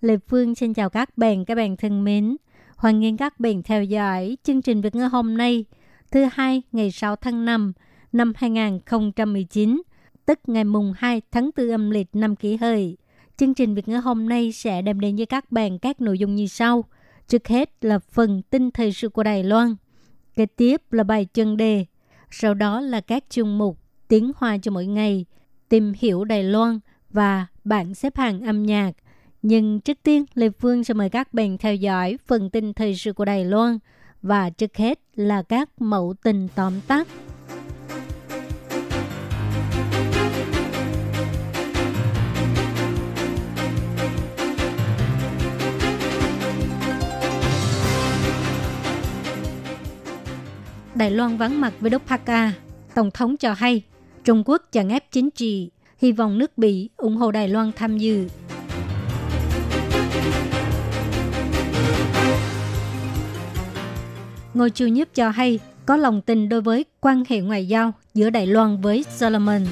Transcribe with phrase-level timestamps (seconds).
[0.00, 2.36] Lê Phương xin chào các bạn, các bạn thân mến.
[2.76, 5.64] Hoan nghênh các bạn theo dõi chương trình Việt ngữ hôm nay,
[6.10, 7.72] thứ hai ngày 6 tháng 5
[8.12, 9.82] năm 2019,
[10.26, 12.96] tức ngày mùng 2 tháng 4 âm lịch năm kỷ hợi.
[13.36, 16.34] Chương trình Việt ngữ hôm nay sẽ đem đến với các bạn các nội dung
[16.34, 16.84] như sau.
[17.28, 19.76] Trước hết là phần tin thời sự của Đài Loan.
[20.34, 21.86] Kế tiếp là bài chân đề.
[22.30, 25.24] Sau đó là các chương mục tiếng hoa cho mỗi ngày,
[25.68, 26.80] tìm hiểu Đài Loan
[27.10, 28.92] và bảng xếp hạng âm nhạc.
[29.42, 33.12] Nhưng trước tiên, Lê Phương sẽ mời các bạn theo dõi phần tin thời sự
[33.12, 33.78] của Đài Loan
[34.22, 37.08] và trước hết là các mẫu tình tóm tắt.
[50.94, 52.52] Đài Loan vắng mặt với Đốc Phaka.
[52.94, 53.82] Tổng thống cho hay
[54.24, 57.98] Trung Quốc chèn ép chính trị, hy vọng nước Bỉ ủng hộ Đài Loan tham
[57.98, 58.28] dự.
[64.54, 68.30] Ngôi Chiêu nhiếp cho hay có lòng tin đối với quan hệ ngoại giao giữa
[68.30, 69.62] Đài Loan với Solomon.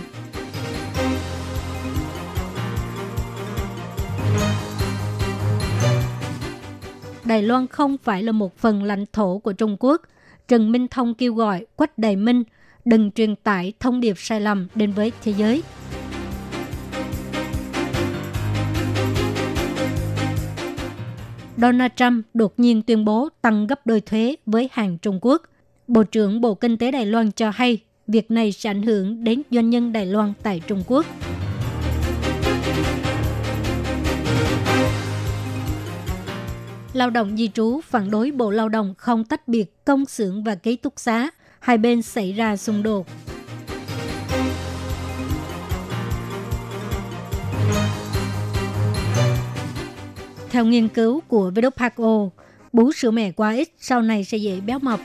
[7.25, 10.03] Đài Loan không phải là một phần lãnh thổ của Trung Quốc.
[10.49, 12.43] Trần Minh Thông kêu gọi Quách Đại Minh
[12.85, 15.63] đừng truyền tải thông điệp sai lầm đến với thế giới.
[21.61, 25.43] Donald Trump đột nhiên tuyên bố tăng gấp đôi thuế với hàng Trung Quốc.
[25.89, 29.43] Bộ trưởng Bộ Kinh tế Đài Loan cho hay việc này sẽ ảnh hưởng đến
[29.51, 31.07] doanh nhân Đài Loan tại Trung Quốc.
[36.93, 40.55] Lao động di trú phản đối Bộ Lao động không tách biệt công xưởng và
[40.55, 41.31] ký túc xá.
[41.61, 43.07] Hai bên xảy ra xung đột.
[50.51, 52.31] Theo nghiên cứu của WHO,
[52.73, 55.01] bú sữa mẹ quá ít sau này sẽ dễ béo mập.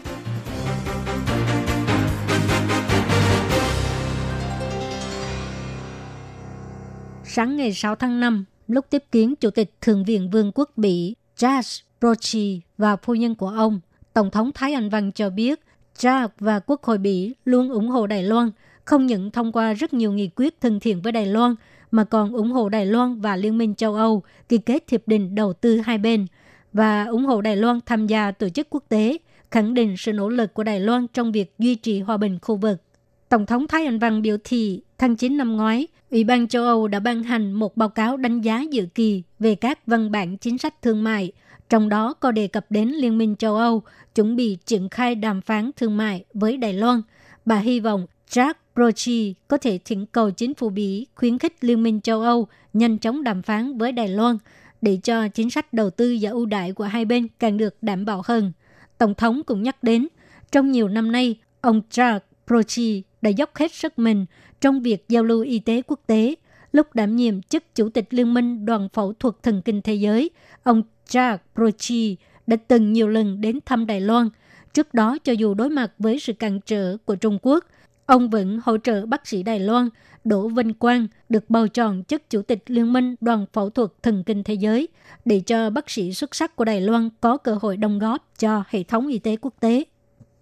[7.24, 11.16] Sáng ngày 6 tháng 5, lúc tiếp kiến Chủ tịch Thượng viện Vương quốc Bỉ
[11.42, 11.70] George
[12.02, 13.80] Brochi và phu nhân của ông,
[14.14, 15.60] Tổng thống Thái Anh Văn cho biết
[16.04, 18.52] George và Quốc hội Bỉ luôn ủng hộ Đài Loan,
[18.86, 21.56] không những thông qua rất nhiều nghị quyết thân thiện với Đài Loan,
[21.94, 25.36] mà còn ủng hộ Đài Loan và Liên minh châu Âu ký kết hiệp định
[25.36, 26.28] đầu tư hai bên
[26.74, 29.18] và ủng hộ Đài Loan tham gia tổ chức quốc tế,
[29.52, 32.56] khẳng định sự nỗ lực của Đài Loan trong việc duy trì hòa bình khu
[32.56, 32.82] vực.
[33.30, 36.88] Tổng thống Thái Anh Văn biểu thị tháng 9 năm ngoái, Ủy ban châu Âu
[36.88, 40.58] đã ban hành một báo cáo đánh giá dự kỳ về các văn bản chính
[40.58, 41.32] sách thương mại,
[41.70, 43.84] trong đó có đề cập đến Liên minh châu Âu
[44.16, 47.02] chuẩn bị triển khai đàm phán thương mại với Đài Loan.
[47.46, 51.84] Bà hy vọng Jack Brochi có thể thỉnh cầu chính phủ Bỉ khuyến khích Liên
[51.84, 54.38] minh châu Âu nhanh chóng đàm phán với Đài Loan
[54.82, 58.06] để cho chính sách đầu tư và ưu đại của hai bên càng được đảm
[58.06, 58.52] bảo hơn.
[58.98, 60.08] Tổng thống cũng nhắc đến,
[60.52, 64.26] trong nhiều năm nay, ông Jack Brochi đã dốc hết sức mình
[64.62, 66.36] trong việc giao lưu y tế quốc tế.
[66.72, 70.30] Lúc đảm nhiệm chức Chủ tịch Liên minh Đoàn Phẫu thuật Thần kinh Thế giới,
[70.64, 72.18] ông Jack Brochi
[72.48, 74.30] đã từng nhiều lần đến thăm Đài Loan.
[74.74, 77.66] Trước đó, cho dù đối mặt với sự cản trở của Trung Quốc,
[78.06, 79.90] ông vẫn hỗ trợ bác sĩ Đài Loan
[80.24, 84.24] Đỗ Vinh Quang được bầu chọn chức Chủ tịch Liên minh Đoàn Phẫu thuật Thần
[84.24, 84.88] kinh Thế giới
[85.26, 88.64] để cho bác sĩ xuất sắc của Đài Loan có cơ hội đóng góp cho
[88.70, 89.84] hệ thống y tế quốc tế.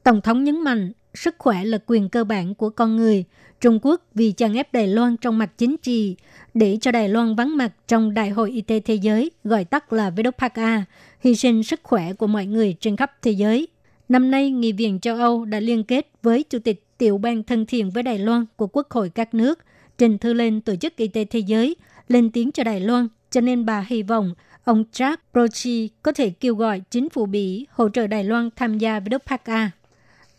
[0.03, 3.23] Tổng thống nhấn mạnh, sức khỏe là quyền cơ bản của con người.
[3.61, 6.15] Trung Quốc vì chèn ép Đài Loan trong mặt chính trị,
[6.53, 9.93] để cho Đài Loan vắng mặt trong Đại hội Y tế Thế giới, gọi tắt
[9.93, 10.81] là WPA,
[11.19, 13.67] hy sinh sức khỏe của mọi người trên khắp thế giới.
[14.09, 17.65] Năm nay, Nghị viện châu Âu đã liên kết với Chủ tịch tiểu ban thân
[17.65, 19.59] thiện với Đài Loan của Quốc hội các nước,
[19.97, 21.75] trình thư lên Tổ chức Y tế Thế giới,
[22.07, 24.33] lên tiếng cho Đài Loan, cho nên bà hy vọng
[24.63, 28.77] ông Jack Brochi có thể kêu gọi chính phủ Bỉ hỗ trợ Đài Loan tham
[28.77, 29.71] gia với Đức Pakka.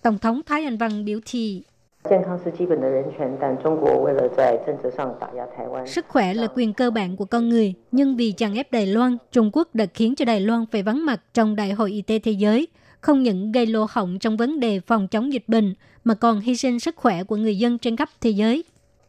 [0.03, 1.63] Tổng thống Thái Anh Văn biểu thị
[5.87, 9.17] Sức khỏe là quyền cơ bản của con người, nhưng vì chèn ép Đài Loan,
[9.33, 12.19] Trung Quốc đã khiến cho Đài Loan phải vắng mặt trong Đại hội Y tế
[12.19, 12.69] Thế giới,
[13.01, 16.57] không những gây lỗ hổng trong vấn đề phòng chống dịch bệnh, mà còn hy
[16.57, 18.65] sinh sức khỏe của người dân trên khắp thế giới.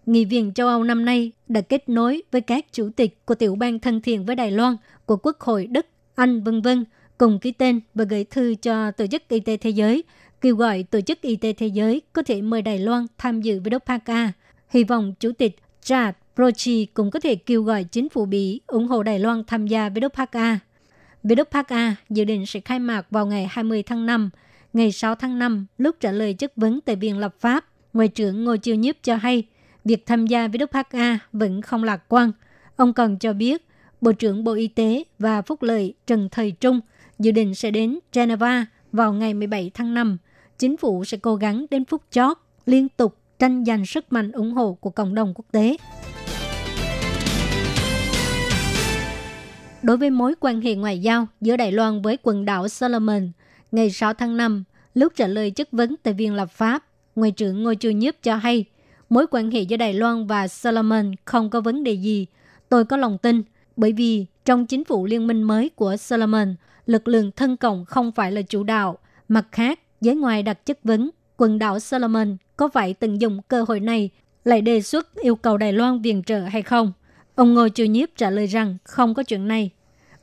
[0.05, 3.55] Nghị viện châu Âu năm nay đã kết nối với các chủ tịch của tiểu
[3.55, 4.75] bang thân thiện với Đài Loan,
[5.05, 5.85] của Quốc hội Đức,
[6.15, 6.85] Anh vân vân
[7.17, 10.03] cùng ký tên và gửi thư cho Tổ chức Y tế Thế giới,
[10.41, 13.59] kêu gọi Tổ chức Y tế Thế giới có thể mời Đài Loan tham dự
[13.59, 14.29] WPA.
[14.69, 18.87] Hy vọng Chủ tịch Chad Prochi cũng có thể kêu gọi chính phủ Bỉ ủng
[18.87, 20.57] hộ Đài Loan tham gia WPA.
[21.23, 24.29] WPA dự định sẽ khai mạc vào ngày 20 tháng 5.
[24.73, 28.43] Ngày 6 tháng 5, lúc trả lời chất vấn tại Viện Lập pháp, Ngoại trưởng
[28.43, 29.43] Ngô Chiêu Nhiếp cho hay
[29.85, 32.31] việc tham gia với WPA vẫn không lạc quan.
[32.75, 33.67] Ông còn cho biết
[34.01, 36.79] Bộ trưởng Bộ Y tế và Phúc lợi Trần Thời Trung
[37.19, 40.17] dự định sẽ đến Geneva vào ngày 17 tháng 5.
[40.59, 44.53] Chính phủ sẽ cố gắng đến phút chót liên tục tranh giành sức mạnh ủng
[44.53, 45.77] hộ của cộng đồng quốc tế.
[49.83, 53.31] Đối với mối quan hệ ngoại giao giữa Đài Loan với quần đảo Solomon,
[53.73, 56.85] ngày 6 tháng 5, lúc trả lời chất vấn tại Viện Lập pháp,
[57.15, 58.65] Ngoại trưởng Ngô Chu Nhiếp cho hay,
[59.09, 62.25] mối quan hệ giữa Đài Loan và Solomon không có vấn đề gì.
[62.69, 63.43] Tôi có lòng tin,
[63.75, 66.55] bởi vì trong chính phủ liên minh mới của Solomon,
[66.85, 68.97] lực lượng thân cộng không phải là chủ đạo.
[69.27, 73.65] Mặt khác, giới ngoài đặt chất vấn, quần đảo Solomon có phải tận dụng cơ
[73.67, 74.09] hội này
[74.45, 76.93] lại đề xuất yêu cầu Đài Loan viện trợ hay không?
[77.35, 79.69] Ông Ngô Chu Nhiếp trả lời rằng không có chuyện này.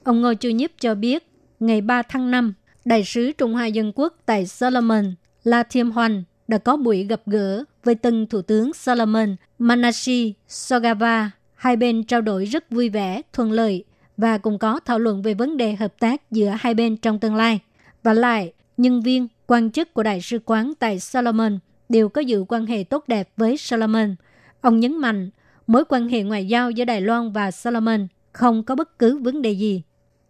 [0.04, 1.26] Ông Ngô Chu Nhiếp cho biết,
[1.60, 2.54] ngày 3 tháng 5,
[2.84, 7.20] Đại sứ Trung Hoa Dân Quốc tại Solomon, La Thiêm Hoan, đã có buổi gặp
[7.26, 11.30] gỡ với tân Thủ tướng Solomon Manashi Sogava.
[11.54, 13.84] Hai bên trao đổi rất vui vẻ, thuận lợi
[14.16, 17.34] và cùng có thảo luận về vấn đề hợp tác giữa hai bên trong tương
[17.34, 17.60] lai.
[18.02, 22.44] Và lại, nhân viên, quan chức của Đại sứ quán tại Solomon đều có dự
[22.48, 24.14] quan hệ tốt đẹp với Solomon.
[24.60, 25.30] Ông nhấn mạnh,
[25.66, 29.42] mối quan hệ ngoại giao giữa Đài Loan và Solomon không có bất cứ vấn
[29.42, 29.82] đề gì.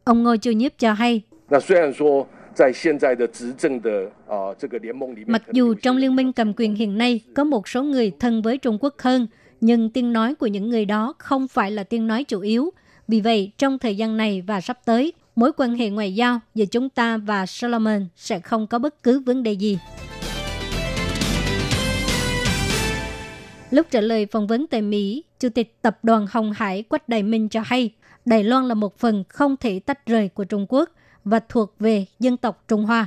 [0.05, 1.23] Ông Ngô Chu Nhiếp cho hay,
[5.27, 8.59] Mặc dù trong liên minh cầm quyền hiện nay có một số người thân với
[8.59, 9.27] Trung Quốc hơn,
[9.61, 12.71] nhưng tiếng nói của những người đó không phải là tiếng nói chủ yếu.
[13.09, 16.65] Vì vậy, trong thời gian này và sắp tới, mối quan hệ ngoại giao giữa
[16.65, 19.79] chúng ta và Solomon sẽ không có bất cứ vấn đề gì.
[23.71, 27.23] Lúc trả lời phỏng vấn tại Mỹ, Chủ tịch Tập đoàn Hồng Hải Quách Đại
[27.23, 27.91] Minh cho hay,
[28.25, 30.91] Đài Loan là một phần không thể tách rời của Trung Quốc
[31.25, 33.07] và thuộc về dân tộc Trung Hoa.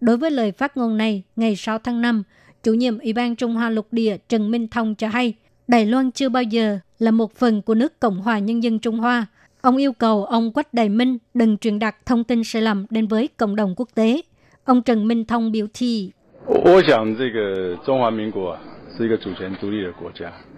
[0.00, 2.22] Đối với lời phát ngôn này, ngày 6 tháng 5,
[2.62, 5.34] chủ nhiệm Ủy ban Trung Hoa lục địa Trần Minh Thông cho hay,
[5.68, 8.98] Đài Loan chưa bao giờ là một phần của nước Cộng hòa Nhân dân Trung
[8.98, 9.26] Hoa.
[9.60, 13.06] Ông yêu cầu ông Quách Đại Minh đừng truyền đạt thông tin sai lầm đến
[13.06, 14.22] với cộng đồng quốc tế.
[14.64, 16.10] Ông Trần Minh Thông biểu thị,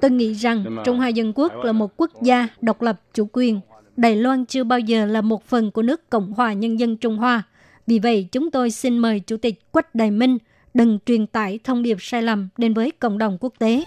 [0.01, 3.61] Tôi nghĩ rằng Trung Hoa Dân Quốc là một quốc gia độc lập chủ quyền.
[4.00, 7.17] Đài Loan chưa bao giờ là một phần của nước Cộng hòa Nhân dân Trung
[7.17, 7.43] Hoa.
[7.87, 10.38] Vì vậy, chúng tôi xin mời Chủ tịch Quách Đại Minh
[10.75, 13.85] đừng truyền tải thông điệp sai lầm đến với cộng đồng quốc tế.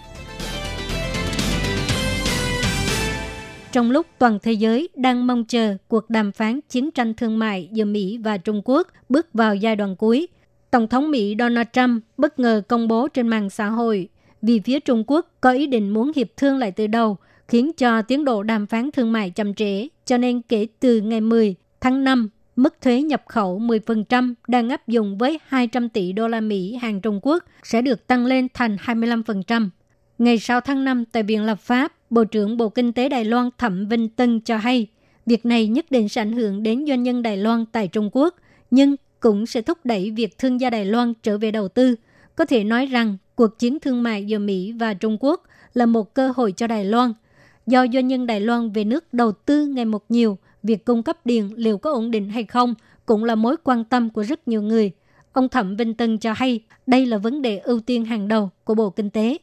[3.72, 7.68] Trong lúc toàn thế giới đang mong chờ cuộc đàm phán chiến tranh thương mại
[7.72, 10.28] giữa Mỹ và Trung Quốc bước vào giai đoạn cuối,
[10.70, 14.08] Tổng thống Mỹ Donald Trump bất ngờ công bố trên mạng xã hội
[14.42, 17.16] vì phía Trung Quốc có ý định muốn hiệp thương lại từ đầu,
[17.48, 19.88] khiến cho tiến độ đàm phán thương mại chậm trễ.
[20.04, 24.88] Cho nên kể từ ngày 10 tháng 5, mức thuế nhập khẩu 10% đang áp
[24.88, 28.76] dụng với 200 tỷ đô la Mỹ hàng Trung Quốc sẽ được tăng lên thành
[28.76, 29.68] 25%.
[30.18, 33.50] Ngày 6 tháng 5 tại Viện Lập pháp, Bộ trưởng Bộ Kinh tế Đài Loan
[33.58, 34.86] Thẩm Vinh Tân cho hay,
[35.26, 38.34] việc này nhất định sẽ ảnh hưởng đến doanh nhân Đài Loan tại Trung Quốc,
[38.70, 41.94] nhưng cũng sẽ thúc đẩy việc thương gia Đài Loan trở về đầu tư.
[42.36, 45.42] Có thể nói rằng cuộc chiến thương mại giữa Mỹ và Trung Quốc
[45.74, 47.12] là một cơ hội cho Đài Loan.
[47.66, 51.26] Do doanh nhân Đài Loan về nước đầu tư ngày một nhiều, việc cung cấp
[51.26, 52.74] điện liệu có ổn định hay không
[53.06, 54.90] cũng là mối quan tâm của rất nhiều người.
[55.32, 58.74] Ông Thẩm Vinh Tân cho hay đây là vấn đề ưu tiên hàng đầu của
[58.74, 59.38] Bộ Kinh tế.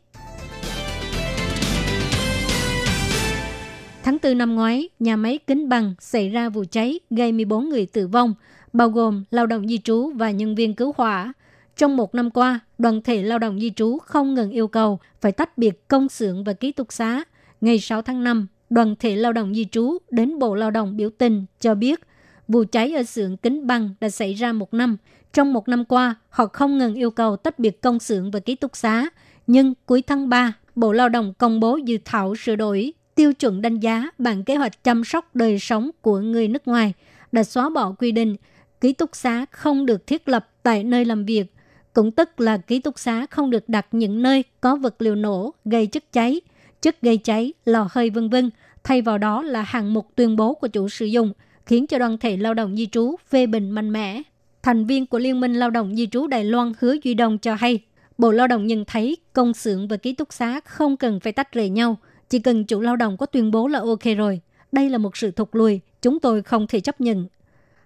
[4.04, 7.86] Tháng 4 năm ngoái, nhà máy kính bằng xảy ra vụ cháy gây 14 người
[7.86, 8.34] tử vong,
[8.74, 11.34] bao gồm lao động di trú và nhân viên cứu hỏa.
[11.78, 15.32] Trong một năm qua, đoàn thể lao động di trú không ngừng yêu cầu phải
[15.32, 17.24] tách biệt công xưởng và ký túc xá.
[17.62, 21.10] Ngày 6 tháng 5, đoàn thể lao động di trú đến Bộ Lao động biểu
[21.18, 22.00] tình cho biết
[22.48, 24.98] vụ cháy ở xưởng kính băng đã xảy ra một năm.
[25.34, 28.56] Trong một năm qua, họ không ngừng yêu cầu tách biệt công xưởng và ký
[28.56, 29.10] túc xá.
[29.48, 33.62] Nhưng cuối tháng 3, Bộ Lao động công bố dự thảo sửa đổi tiêu chuẩn
[33.62, 36.94] đánh giá bản kế hoạch chăm sóc đời sống của người nước ngoài
[37.32, 38.36] đã xóa bỏ quy định
[38.82, 41.54] ký túc xá không được thiết lập tại nơi làm việc,
[41.94, 45.54] cũng tức là ký túc xá không được đặt những nơi có vật liệu nổ
[45.66, 46.42] gây chất cháy,
[46.82, 48.50] chất gây cháy, lò hơi vân vân.
[48.84, 51.34] Thay vào đó là hạng mục tuyên bố của chủ sử dụng,
[51.66, 54.22] khiến cho đoàn thể lao động di trú phê bình mạnh mẽ.
[54.64, 57.56] Thành viên của Liên minh Lao động Di trú Đài Loan Hứa Duy Đông cho
[57.56, 57.80] hay,
[58.18, 61.54] Bộ Lao động nhận thấy công xưởng và ký túc xá không cần phải tách
[61.54, 61.98] rời nhau,
[62.30, 64.42] chỉ cần chủ lao động có tuyên bố là ok rồi.
[64.72, 67.28] Đây là một sự thụt lùi, chúng tôi không thể chấp nhận.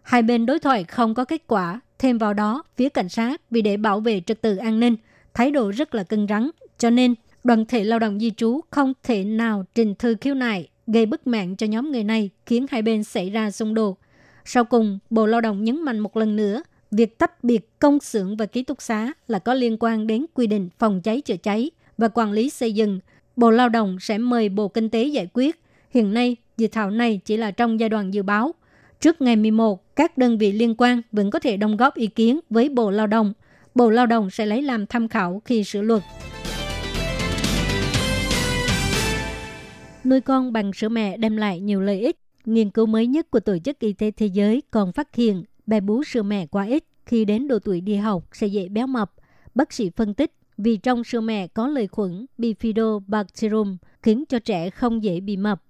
[0.01, 3.61] Hai bên đối thoại không có kết quả, thêm vào đó, phía cảnh sát vì
[3.61, 4.95] để bảo vệ trật tự an ninh,
[5.33, 8.93] thái độ rất là cứng rắn, cho nên đoàn thể lao động di trú không
[9.03, 12.81] thể nào trình thư khiếu nại gây bức mạng cho nhóm người này khiến hai
[12.81, 13.99] bên xảy ra xung đột.
[14.45, 18.37] Sau cùng, Bộ Lao động nhấn mạnh một lần nữa, việc tách biệt công xưởng
[18.37, 21.71] và ký túc xá là có liên quan đến quy định phòng cháy chữa cháy
[21.97, 22.99] và quản lý xây dựng.
[23.35, 25.61] Bộ Lao động sẽ mời Bộ Kinh tế giải quyết.
[25.89, 28.51] Hiện nay, dự thảo này chỉ là trong giai đoạn dự báo.
[28.99, 32.39] Trước ngày 11, các đơn vị liên quan vẫn có thể đóng góp ý kiến
[32.49, 33.33] với Bộ Lao động.
[33.75, 36.01] Bộ Lao động sẽ lấy làm tham khảo khi sửa luật.
[40.05, 42.17] Nuôi con bằng sữa mẹ đem lại nhiều lợi ích.
[42.45, 45.79] Nghiên cứu mới nhất của Tổ chức Y tế Thế giới còn phát hiện bé
[45.79, 49.11] bú sữa mẹ quá ít khi đến độ tuổi đi học sẽ dễ béo mập.
[49.55, 54.69] Bác sĩ phân tích vì trong sữa mẹ có lợi khuẩn Bifidobacterium khiến cho trẻ
[54.69, 55.63] không dễ bị mập.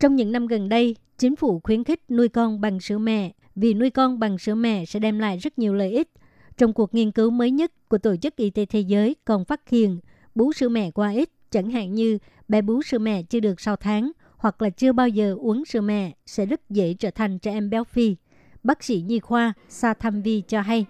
[0.00, 3.74] Trong những năm gần đây, chính phủ khuyến khích nuôi con bằng sữa mẹ vì
[3.74, 6.10] nuôi con bằng sữa mẹ sẽ đem lại rất nhiều lợi ích.
[6.56, 9.68] Trong cuộc nghiên cứu mới nhất của Tổ chức Y tế Thế giới còn phát
[9.68, 9.98] hiện
[10.34, 12.18] bú sữa mẹ quá ít, chẳng hạn như
[12.48, 15.80] bé bú sữa mẹ chưa được 6 tháng hoặc là chưa bao giờ uống sữa
[15.80, 18.16] mẹ sẽ rất dễ trở thành trẻ em béo phì.
[18.62, 20.86] Bác sĩ nhi khoa Sa Tham Vi cho hay.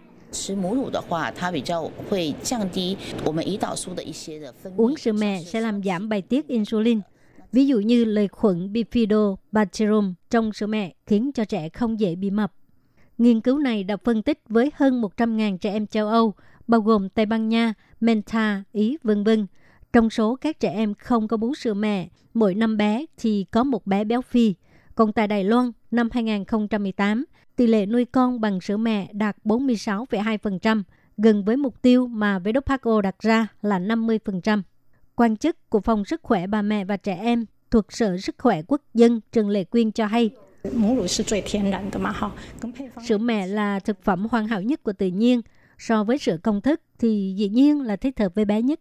[4.76, 7.00] Uống sữa mẹ sẽ làm giảm bài tiết insulin.
[7.52, 12.31] Ví dụ như lợi khuẩn Bifidobacterium trong sữa mẹ khiến cho trẻ không dễ bị
[12.31, 12.52] mập.
[13.19, 16.35] Nghiên cứu này đã phân tích với hơn 100.000 trẻ em châu Âu,
[16.66, 19.47] bao gồm Tây Ban Nha, Menta, Ý, vân vân.
[19.93, 23.65] Trong số các trẻ em không có bú sữa mẹ, mỗi năm bé thì có
[23.65, 24.55] một bé béo phì.
[24.95, 27.25] Còn tại Đài Loan, năm 2018,
[27.57, 30.83] tỷ lệ nuôi con bằng sữa mẹ đạt 46,2%,
[31.17, 34.63] gần với mục tiêu mà WHO đặt ra là 50%.
[35.15, 38.63] Quan chức của Phòng Sức khỏe bà mẹ và trẻ em thuộc Sở Sức khỏe
[38.67, 40.31] Quốc dân Trần Lệ Quyên cho hay,
[43.09, 45.41] Sữa mẹ là thực phẩm hoàn hảo nhất của tự nhiên.
[45.79, 48.81] So với sữa công thức thì dĩ nhiên là thích hợp với bé nhất.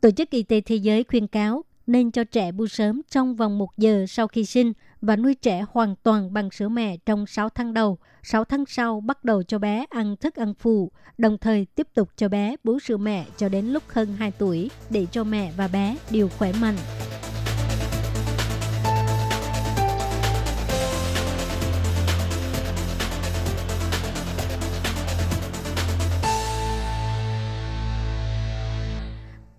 [0.00, 3.58] Tổ chức Y tế Thế giới khuyên cáo nên cho trẻ bú sớm trong vòng
[3.58, 7.48] một giờ sau khi sinh và nuôi trẻ hoàn toàn bằng sữa mẹ trong 6
[7.48, 7.98] tháng đầu.
[8.22, 12.08] 6 tháng sau bắt đầu cho bé ăn thức ăn phụ, đồng thời tiếp tục
[12.16, 15.68] cho bé bú sữa mẹ cho đến lúc hơn 2 tuổi để cho mẹ và
[15.68, 16.76] bé đều khỏe mạnh.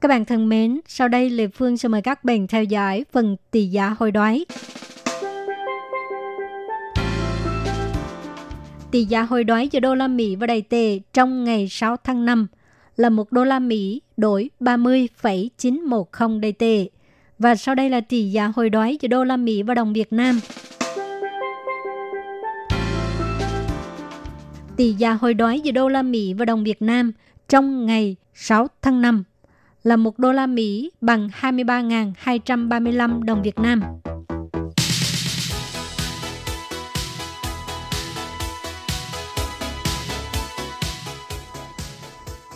[0.01, 3.35] Các bạn thân mến, sau đây Lê Phương sẽ mời các bạn theo dõi phần
[3.51, 4.45] tỷ giá hồi đoái.
[8.91, 12.25] Tỷ giá hồi đoái giữa đô la Mỹ và Đài tệ trong ngày 6 tháng
[12.25, 12.47] 5
[12.95, 16.89] là một đô la Mỹ đổi 30,910 Đài tệ.
[17.39, 20.13] Và sau đây là tỷ giá hồi đoái giữa đô la Mỹ và đồng Việt
[20.13, 20.39] Nam.
[24.77, 27.11] Tỷ giá hồi đoái giữa đô la Mỹ và đồng Việt Nam
[27.49, 29.23] trong ngày 6 tháng 5
[29.83, 33.81] là 1 đô la Mỹ bằng 23.235 đồng Việt Nam.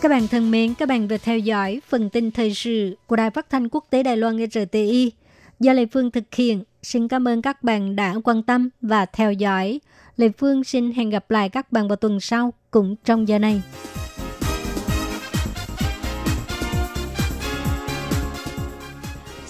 [0.02, 3.30] Các bạn thân mến, các bạn vừa theo dõi phần tin thời sự của Đài
[3.30, 5.12] Phát thanh Quốc tế Đài Loan RTI
[5.60, 6.64] do Lê Phương thực hiện.
[6.84, 9.80] Xin cảm ơn các bạn đã quan tâm và theo dõi.
[10.18, 13.62] Lê Phương xin hẹn gặp lại các bạn vào tuần sau cũng trong giờ này.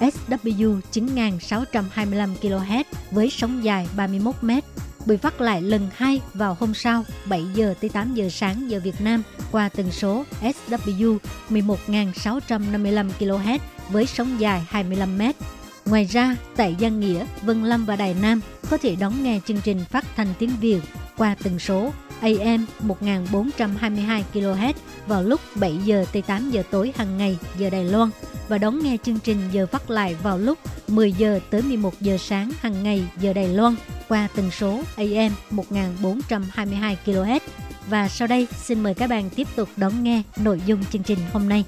[0.00, 4.50] SW 9625 kHz với sóng dài 31 m.
[5.06, 8.80] Bị phát lại lần hai vào hôm sau 7 giờ tới 8 giờ sáng giờ
[8.84, 9.22] Việt Nam
[9.52, 13.58] qua tần số SW 11655 kHz
[13.90, 15.22] với sóng dài 25 m.
[15.86, 19.60] Ngoài ra, tại Giang Nghĩa, Vân Lâm và Đài Nam có thể đón nghe chương
[19.64, 20.80] trình phát thanh tiếng Việt
[21.16, 24.72] qua tần số AM 1422 kHz
[25.06, 28.10] vào lúc 7 giờ tới 8 giờ tối hàng ngày giờ Đài Loan
[28.48, 30.58] và đón nghe chương trình giờ phát lại vào lúc
[30.88, 33.74] 10 giờ tới 11 giờ sáng hàng ngày giờ Đài Loan
[34.08, 37.40] qua tần số AM 1422 kHz.
[37.90, 41.18] Và sau đây, xin mời các bạn tiếp tục đón nghe nội dung chương trình
[41.32, 41.64] hôm nay.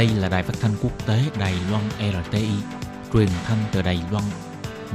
[0.00, 2.48] Đây là đài phát thanh quốc tế Đài Loan RTI,
[3.12, 4.24] truyền thanh từ Đài Loan.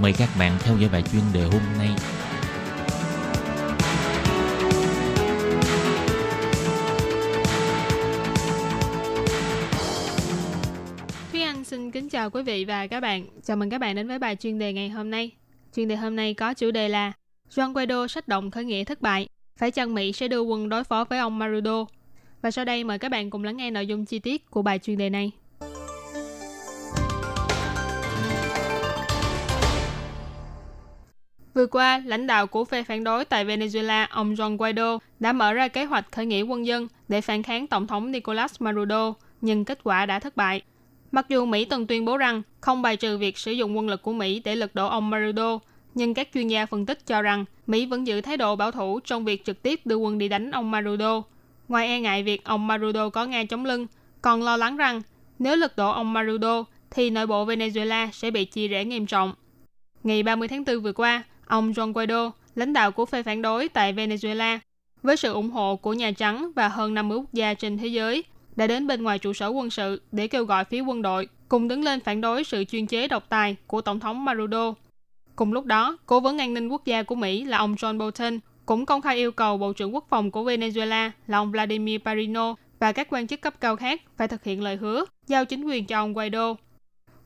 [0.02, 1.90] Mời các bạn theo dõi bài chuyên đề hôm nay.
[11.32, 13.26] Thúy Anh xin kính chào quý vị và các bạn.
[13.44, 15.32] Chào mừng các bạn đến với bài chuyên đề ngày hôm nay.
[15.76, 17.12] Chuyên đề hôm nay có chủ đề là
[17.56, 19.28] Juan Guaido sách động khởi nghĩa thất bại.
[19.60, 21.86] Phải chăng Mỹ sẽ đưa quân đối phó với ông Marudo?
[22.42, 24.80] Và sau đây mời các bạn cùng lắng nghe nội dung chi tiết của bài
[24.80, 25.32] chuyên đề này.
[31.54, 35.54] Vừa qua, lãnh đạo của phe phản đối tại Venezuela, ông Juan Guaido, đã mở
[35.54, 39.66] ra kế hoạch khởi nghĩa quân dân để phản kháng Tổng thống Nicolas Maduro, nhưng
[39.66, 40.62] kết quả đã thất bại.
[41.12, 44.02] Mặc dù Mỹ từng tuyên bố rằng không bài trừ việc sử dụng quân lực
[44.02, 45.60] của Mỹ để lật đổ ông Maduro,
[45.94, 49.00] nhưng các chuyên gia phân tích cho rằng Mỹ vẫn giữ thái độ bảo thủ
[49.00, 51.24] trong việc trực tiếp đưa quân đi đánh ông Maduro.
[51.68, 53.88] Ngoài e ngại việc ông Maduro có Nga chống lưng,
[54.22, 55.02] còn lo lắng rằng
[55.40, 59.34] nếu lật đổ ông Maduro thì nội bộ Venezuela sẽ bị chia rẽ nghiêm trọng.
[60.04, 63.70] Ngày 30 tháng 4 vừa qua, ông Juan Guaido, lãnh đạo của phe phản đối
[63.70, 64.60] tại Venezuela,
[65.04, 68.24] với sự ủng hộ của Nhà Trắng và hơn 50 quốc gia trên thế giới,
[68.56, 71.68] đã đến bên ngoài trụ sở quân sự để kêu gọi phía quân đội cùng
[71.68, 74.74] đứng lên phản đối sự chuyên chế độc tài của Tổng thống Maduro.
[75.36, 78.40] Cùng lúc đó, Cố vấn an ninh quốc gia của Mỹ là ông John Bolton
[78.66, 82.56] cũng công khai yêu cầu Bộ trưởng Quốc phòng của Venezuela là ông Vladimir Parino
[82.80, 85.86] và các quan chức cấp cao khác phải thực hiện lời hứa giao chính quyền
[85.86, 86.56] cho ông Guaido.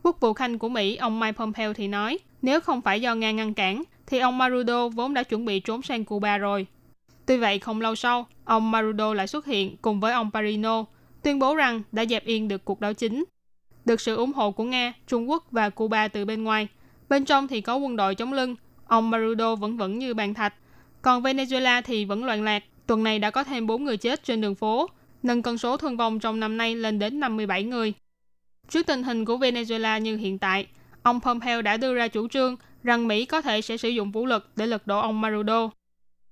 [0.03, 3.31] Quốc vụ Khanh của Mỹ, ông Mike Pompeo thì nói, nếu không phải do Nga
[3.31, 6.67] ngăn cản, thì ông Marudo vốn đã chuẩn bị trốn sang Cuba rồi.
[7.25, 10.85] Tuy vậy, không lâu sau, ông Marudo lại xuất hiện cùng với ông Parino,
[11.23, 13.23] tuyên bố rằng đã dẹp yên được cuộc đảo chính.
[13.85, 16.67] Được sự ủng hộ của Nga, Trung Quốc và Cuba từ bên ngoài,
[17.09, 18.55] bên trong thì có quân đội chống lưng,
[18.87, 20.53] ông Marudo vẫn vững như bàn thạch.
[21.01, 24.41] Còn Venezuela thì vẫn loạn lạc, tuần này đã có thêm 4 người chết trên
[24.41, 24.89] đường phố,
[25.23, 27.93] nâng con số thương vong trong năm nay lên đến 57 người.
[28.69, 30.67] Trước tình hình của Venezuela như hiện tại,
[31.03, 34.25] ông Pompeo đã đưa ra chủ trương rằng Mỹ có thể sẽ sử dụng vũ
[34.25, 35.69] lực để lật đổ ông Maduro.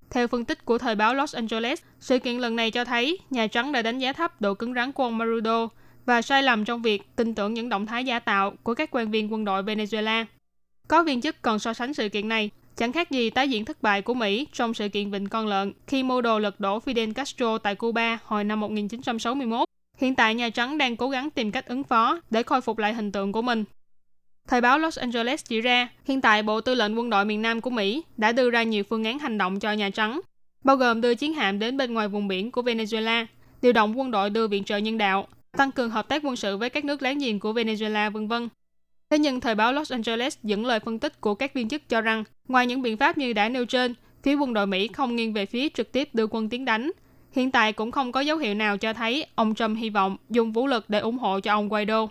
[0.09, 3.47] Theo phân tích của thời báo Los Angeles, sự kiện lần này cho thấy Nhà
[3.47, 5.67] Trắng đã đánh giá thấp độ cứng rắn của ông Maduro
[6.05, 9.11] và sai lầm trong việc tin tưởng những động thái giả tạo của các quan
[9.11, 10.25] viên quân đội Venezuela.
[10.87, 13.81] Có viên chức còn so sánh sự kiện này chẳng khác gì tái diễn thất
[13.81, 17.13] bại của Mỹ trong sự kiện Vịnh Con Lợn khi mưu đồ lật đổ Fidel
[17.13, 19.69] Castro tại Cuba hồi năm 1961.
[19.97, 22.93] Hiện tại Nhà Trắng đang cố gắng tìm cách ứng phó để khôi phục lại
[22.93, 23.63] hình tượng của mình.
[24.47, 27.61] Thời báo Los Angeles chỉ ra, hiện tại Bộ Tư lệnh Quân đội miền Nam
[27.61, 30.21] của Mỹ đã đưa ra nhiều phương án hành động cho Nhà Trắng,
[30.63, 33.25] bao gồm đưa chiến hạm đến bên ngoài vùng biển của Venezuela,
[33.61, 36.57] điều động quân đội đưa viện trợ nhân đạo, tăng cường hợp tác quân sự
[36.57, 38.49] với các nước láng giềng của Venezuela, vân vân.
[39.09, 42.01] Thế nhưng thời báo Los Angeles dẫn lời phân tích của các viên chức cho
[42.01, 43.93] rằng, ngoài những biện pháp như đã nêu trên,
[44.23, 46.91] phía quân đội Mỹ không nghiêng về phía trực tiếp đưa quân tiến đánh.
[47.31, 50.51] Hiện tại cũng không có dấu hiệu nào cho thấy ông Trump hy vọng dùng
[50.51, 52.07] vũ lực để ủng hộ cho ông Guaido.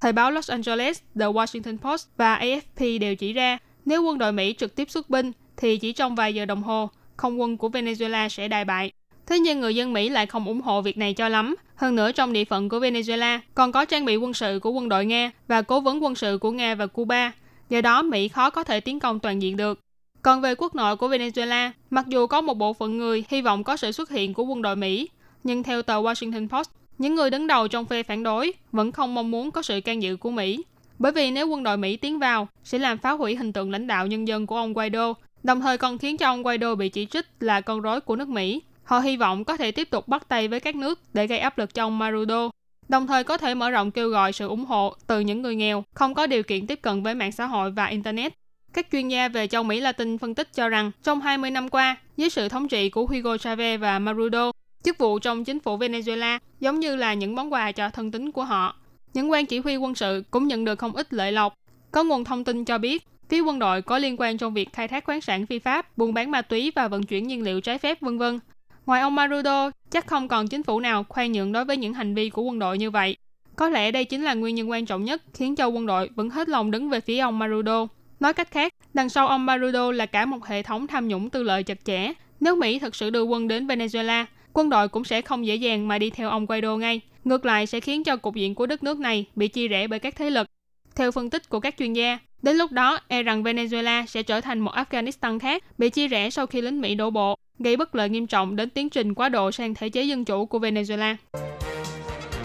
[0.00, 4.32] Thời báo Los Angeles, The Washington Post và AFP đều chỉ ra nếu quân đội
[4.32, 7.68] Mỹ trực tiếp xuất binh thì chỉ trong vài giờ đồng hồ, không quân của
[7.68, 8.90] Venezuela sẽ đại bại.
[9.26, 11.56] Thế nhưng người dân Mỹ lại không ủng hộ việc này cho lắm.
[11.74, 14.88] Hơn nữa trong địa phận của Venezuela còn có trang bị quân sự của quân
[14.88, 17.32] đội Nga và cố vấn quân sự của Nga và Cuba.
[17.68, 19.80] Do đó Mỹ khó có thể tiến công toàn diện được.
[20.22, 23.64] Còn về quốc nội của Venezuela, mặc dù có một bộ phận người hy vọng
[23.64, 25.08] có sự xuất hiện của quân đội Mỹ,
[25.44, 29.14] nhưng theo tờ Washington Post, những người đứng đầu trong phe phản đối vẫn không
[29.14, 30.62] mong muốn có sự can dự của Mỹ.
[30.98, 33.86] Bởi vì nếu quân đội Mỹ tiến vào, sẽ làm phá hủy hình tượng lãnh
[33.86, 37.06] đạo nhân dân của ông Guaido, đồng thời còn khiến cho ông Guaido bị chỉ
[37.06, 38.62] trích là con rối của nước Mỹ.
[38.86, 41.58] Họ hy vọng có thể tiếp tục bắt tay với các nước để gây áp
[41.58, 42.50] lực cho ông Maduro,
[42.88, 45.84] đồng thời có thể mở rộng kêu gọi sự ủng hộ từ những người nghèo
[45.94, 48.32] không có điều kiện tiếp cận với mạng xã hội và Internet.
[48.72, 51.96] Các chuyên gia về châu Mỹ Latin phân tích cho rằng trong 20 năm qua,
[52.16, 54.50] dưới sự thống trị của Hugo Chavez và Maduro,
[54.84, 58.32] chức vụ trong chính phủ Venezuela giống như là những món quà cho thân tín
[58.32, 58.76] của họ.
[59.14, 61.54] Những quan chỉ huy quân sự cũng nhận được không ít lợi lộc.
[61.90, 64.88] Có nguồn thông tin cho biết, phía quân đội có liên quan trong việc khai
[64.88, 67.78] thác khoáng sản phi pháp, buôn bán ma túy và vận chuyển nhiên liệu trái
[67.78, 68.38] phép vân vân.
[68.86, 72.14] Ngoài ông Marudo, chắc không còn chính phủ nào khoan nhượng đối với những hành
[72.14, 73.16] vi của quân đội như vậy.
[73.56, 76.30] Có lẽ đây chính là nguyên nhân quan trọng nhất khiến cho quân đội vẫn
[76.30, 77.86] hết lòng đứng về phía ông Marudo.
[78.20, 81.42] Nói cách khác, đằng sau ông Marudo là cả một hệ thống tham nhũng tư
[81.42, 82.12] lợi chặt chẽ.
[82.40, 85.88] Nếu Mỹ thực sự đưa quân đến Venezuela, quân đội cũng sẽ không dễ dàng
[85.88, 87.00] mà đi theo ông Guaido ngay.
[87.24, 89.98] Ngược lại sẽ khiến cho cục diện của đất nước này bị chia rẽ bởi
[89.98, 90.46] các thế lực.
[90.96, 94.40] Theo phân tích của các chuyên gia, đến lúc đó e rằng Venezuela sẽ trở
[94.40, 97.94] thành một Afghanistan khác bị chia rẽ sau khi lính Mỹ đổ bộ, gây bất
[97.94, 101.14] lợi nghiêm trọng đến tiến trình quá độ sang thể chế dân chủ của Venezuela.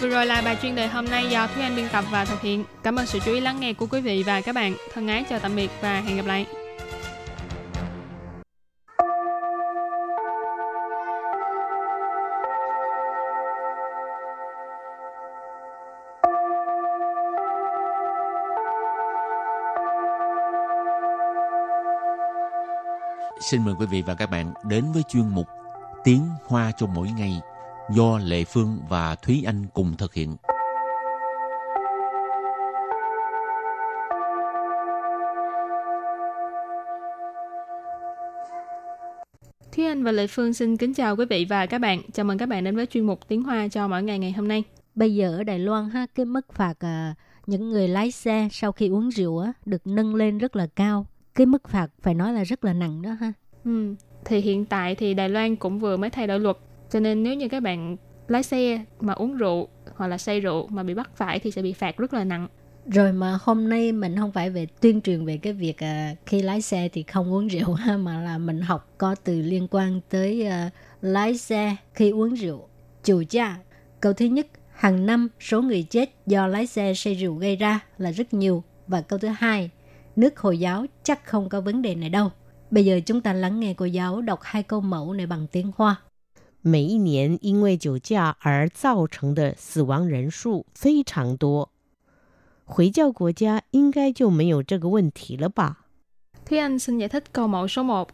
[0.02, 2.42] Vừa rồi là bài chuyên đề hôm nay do Thúy Anh biên tập và thực
[2.42, 2.64] hiện.
[2.84, 4.76] Cảm ơn sự chú ý lắng nghe của quý vị và các bạn.
[4.94, 6.46] Thân ái chào tạm biệt và hẹn gặp lại.
[23.42, 25.48] Xin mời quý vị và các bạn đến với chuyên mục
[26.04, 27.42] Tiếng Hoa cho mỗi ngày
[27.96, 30.36] do Lệ Phương và Thúy Anh cùng thực hiện.
[39.72, 42.02] Thúy Anh và Lệ Phương xin kính chào quý vị và các bạn.
[42.14, 44.48] Chào mừng các bạn đến với chuyên mục Tiếng Hoa cho mỗi ngày ngày hôm
[44.48, 44.64] nay.
[44.96, 47.16] Bây giờ ở Đài Loan ha, cái mức phạt à,
[47.48, 51.06] những người lái xe sau khi uống rượu á, được nâng lên rất là cao.
[51.36, 53.34] Cái mức phạt phải nói là rất là nặng đó ha.
[53.66, 53.96] Ừ.
[54.26, 56.58] Thì hiện tại thì Đài Loan cũng vừa mới thay đổi luật.
[56.90, 60.68] Cho nên nếu như các bạn lái xe mà uống rượu hoặc là say rượu
[60.68, 62.48] mà bị bắt phải thì sẽ bị phạt rất là nặng.
[62.86, 66.42] Rồi mà hôm nay mình không phải về tuyên truyền về cái việc à, khi
[66.42, 70.02] lái xe thì không uống rượu ha, mà là mình học có từ liên quan
[70.10, 70.70] tới à,
[71.02, 72.68] lái xe khi uống rượu.
[73.04, 73.58] Chủ gia,
[74.00, 77.80] câu thứ nhất, hàng năm số người chết do lái xe say rượu gây ra
[77.98, 78.64] là rất nhiều.
[78.88, 79.70] Và câu thứ hai,
[80.17, 82.31] nước Hồi giáo chắc không có vấn đề này đâu.
[82.71, 85.73] Bây giờ chúng ta lắng nghe cô giáo đọc hai câu mẫu này bằng tiếng
[85.77, 85.97] Hoa.
[86.63, 91.71] 每一年因为酒驾而造成的死亡人数非常多。
[92.65, 95.87] 回教国家应该就没有这个问题了吧？
[96.45, 98.09] Thúy Anh xin giải thích câu mẫu số 1.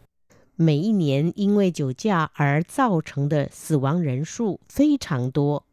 [0.55, 5.65] 每一年因为酒驾而造成的死亡人数非常多。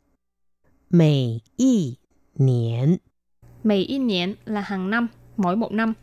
[0.89, 1.99] 每一
[2.33, 3.01] 年
[3.63, 5.95] Mì y niệm là hàng năm, mỗi một năm.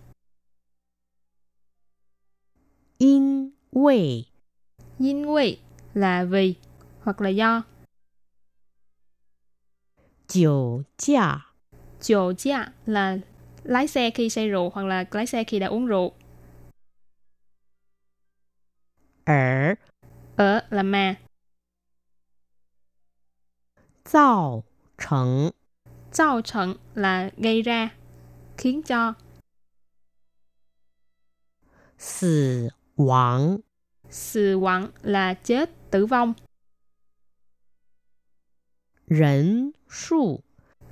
[3.01, 4.25] 因为
[4.99, 5.57] Yin Wei
[5.93, 6.55] là vì
[7.03, 7.63] hoặc là do.
[10.27, 11.45] 酒驾
[12.01, 13.17] Chồ chia là
[13.63, 16.13] lái xe khi say rượu hoặc là lái xe khi đã uống rượu.
[19.25, 19.75] 而
[20.35, 21.15] Ở là mà.
[24.05, 24.63] 造
[24.97, 25.51] 成
[26.11, 27.89] Zao trận là gây ra,
[28.57, 29.15] khiến cho.
[31.97, 33.58] 死 Vãng.
[34.10, 36.32] Sự vãng là chết, tử vong.
[39.06, 40.40] Rẫn su.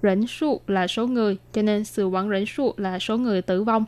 [0.03, 3.65] Rẫn su là số người, cho nên sự vãng rẫn su là số người tử
[3.65, 3.85] vong.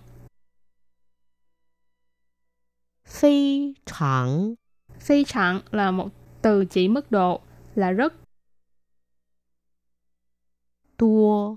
[3.05, 4.55] Phi trạng.
[5.01, 6.09] Phi trạng là một
[6.42, 7.40] từ chỉ mức độ,
[7.75, 8.14] là rất.
[10.96, 11.57] Tua.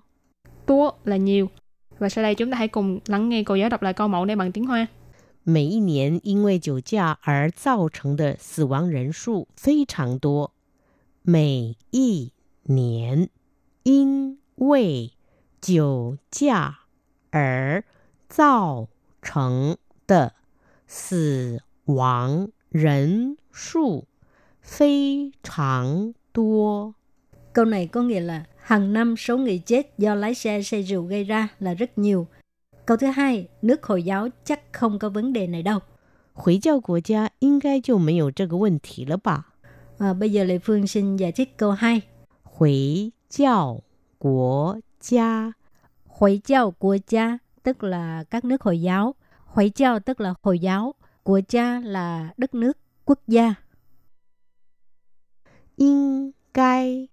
[0.66, 1.50] Tua là nhiều.
[2.00, 4.26] Và sau đây chúng ta hãy cùng lắng nghe cô giáo đọc lại câu mẫu
[4.26, 4.88] này bằng tiếng Hoa.
[5.45, 10.53] 每一年因为酒驾而造成的死亡人数非常多。
[11.23, 12.33] 每一
[12.65, 13.29] 年
[13.83, 15.13] 因为
[15.61, 16.81] 酒驾
[17.31, 17.85] 而
[18.29, 18.89] 造
[19.23, 20.35] 成的
[20.87, 24.07] 死亡人数
[24.61, 26.95] 非常多。
[27.53, 31.03] Câu này có nghĩa là hàng năm số người chết do lái xe say rượu
[31.03, 32.27] gây ra là rất nhiều.
[32.87, 35.81] Câu thứ hai, nước Hồi giáo chắc không có vấn đề này đâu.
[36.33, 39.45] 回教国家应该就没有这个问题了吧？
[39.99, 42.03] À, bây giờ Lê Phương xin giải thích câu 2.
[42.43, 43.83] 回教
[44.19, 45.53] 国家
[46.09, 49.15] Hồi giáo của cha tức là các nước Hồi giáo.
[49.45, 50.95] Hồi giáo tức là Hồi giáo.
[51.23, 53.55] Của cha là đất nước, quốc gia.
[55.77, 57.07] 应该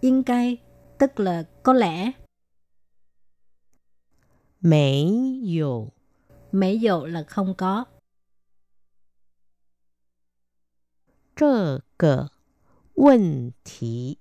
[0.00, 0.58] Yên cai
[0.98, 2.12] tức là có lẽ.
[4.61, 5.87] Mấy dụ
[6.51, 7.85] Mấy dụ là không có.
[11.35, 12.27] Trơ cờ
[12.95, 14.15] Vấn thí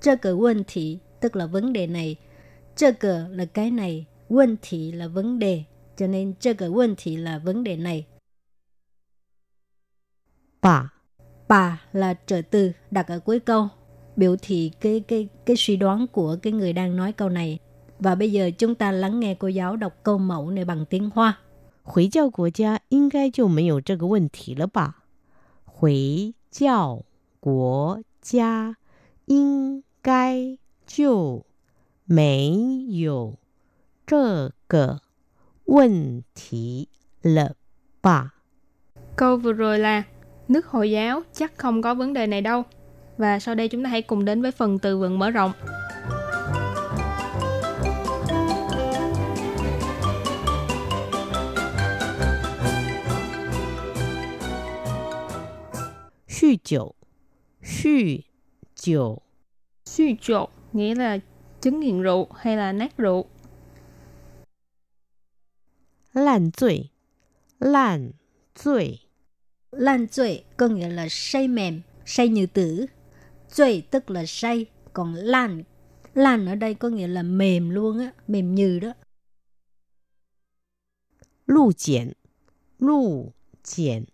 [0.00, 2.16] Trơ cờ vấn thí tức là vấn đề này.
[2.76, 4.06] Trơ cờ là cái này.
[4.28, 5.64] Vấn thí là vấn đề.
[5.96, 8.06] Cho nên trơ cờ vấn thí là vấn đề này.
[10.62, 10.92] Bà
[11.48, 13.68] Bà là trợ từ đặt ở cuối câu
[14.16, 17.58] biểu thị cái cái cái suy đoán của cái người đang nói câu này
[17.99, 21.09] Và bây giờ chúng ta lắng nghe cô giáo đọc câu mẫu này bằng tiếng
[21.09, 21.39] Hoa.
[21.83, 25.03] 回教国家应该就没有这个问题了吧？
[25.65, 27.03] 回教
[27.39, 28.77] 国家
[29.25, 30.57] 应该
[30.87, 31.45] 就
[32.05, 33.35] 没有
[34.07, 35.01] 这个
[35.65, 36.87] 问题
[37.21, 37.55] 了
[38.01, 38.33] 吧？
[39.15, 40.03] Câu vừa rồi là
[40.47, 42.63] nước Hồi giáo chắc không có vấn đề này đâu.
[43.17, 45.51] Và sau đây chúng ta hãy cùng đến với phần từ vựng mở rộng.
[56.37, 56.95] 酗酒，
[57.61, 58.23] 酗
[58.75, 59.21] 酒，
[59.85, 61.19] Suy trộn nghĩa là
[61.61, 63.25] chứng nghiện rượu hay là nát rượu.
[66.13, 66.91] 烂醉，
[67.59, 68.13] 烂
[68.55, 68.99] 醉，
[69.71, 72.87] Lan醉có nghĩa là say mềm, say như tử.
[73.49, 75.63] 醉tức là say, còn lan,
[76.13, 78.93] lan ở đây có nghĩa là mềm luôn á, mềm như đó.
[81.45, 82.15] 路检，
[82.77, 83.33] 路
[83.63, 84.05] 检，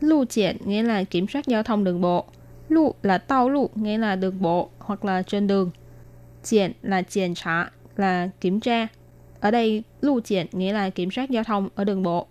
[0.00, 2.26] Lưu triển nghĩa là kiểm soát giao thông đường bộ.
[2.68, 5.70] Lưu là tao lưu nghĩa là đường bộ hoặc là trên đường.
[6.42, 8.86] Triển là kiểm tra là kiểm tra.
[9.40, 12.26] Ở đây lưu triển nghĩa là kiểm soát giao thông ở đường bộ.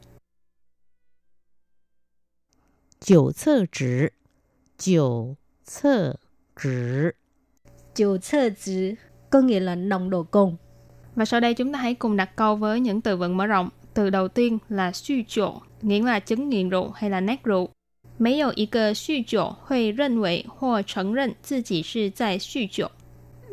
[3.01, 4.11] 九测值，
[4.77, 6.17] 九测
[6.55, 7.15] 值，
[7.95, 8.95] Chủ sơ值
[9.29, 10.55] có nghĩa là nồng độ cồn.
[11.15, 13.69] Và sau đây chúng ta hãy cùng đặt câu với những từ vựng mở rộng.
[13.93, 17.69] Từ đầu tiên là suy chỗ, nghĩa là chứng nghiện rượu hay là nát rượu.
[18.21, 22.91] 没有一个酗酒会认为或承认自己是在酗酒.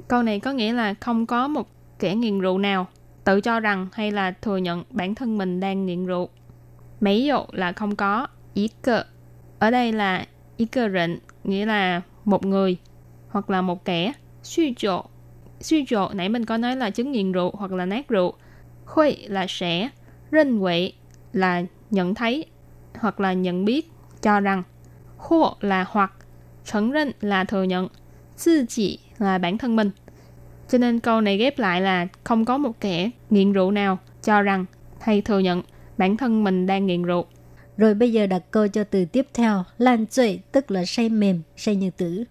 [0.09, 2.87] Câu này có nghĩa là không có một kẻ nghiện rượu nào
[3.25, 6.29] tự cho rằng hay là thừa nhận bản thân mình đang nghiện rượu.
[7.01, 9.05] Mấy dụ là không có, ý cơ.
[9.59, 12.77] Ở đây là ý cơ rịnh, nghĩa là một người
[13.29, 14.13] hoặc là một kẻ.
[14.43, 15.05] Suy chỗ.
[15.61, 18.35] Suy chỗ nãy mình có nói là chứng nghiện rượu hoặc là nát rượu.
[18.85, 19.89] Khuy là sẽ.
[20.33, 20.93] Rinh quệ
[21.33, 22.46] là nhận thấy
[23.00, 24.64] hoặc là nhận biết, cho rằng,
[25.18, 25.54] hoặc
[27.22, 27.88] là thừa nhận,
[28.46, 29.92] tự chỉ là bản thân mình.
[30.70, 34.42] Cho nên câu này ghép lại là không có một kẻ nghiện rượu nào cho
[34.42, 34.66] rằng
[35.00, 35.62] hay thừa nhận
[35.98, 37.26] bản thân mình đang nghiện rượu.
[37.78, 41.42] Rồi bây giờ đặt câu cho từ tiếp theo, lan zuệ tức là say mềm,
[41.56, 42.24] say như tử.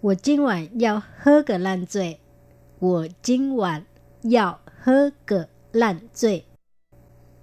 [0.00, 2.14] của jing wan yao hơ ge lan zuệ.
[2.80, 3.80] của jing wan
[4.34, 6.40] yao hơ ge lan zuệ.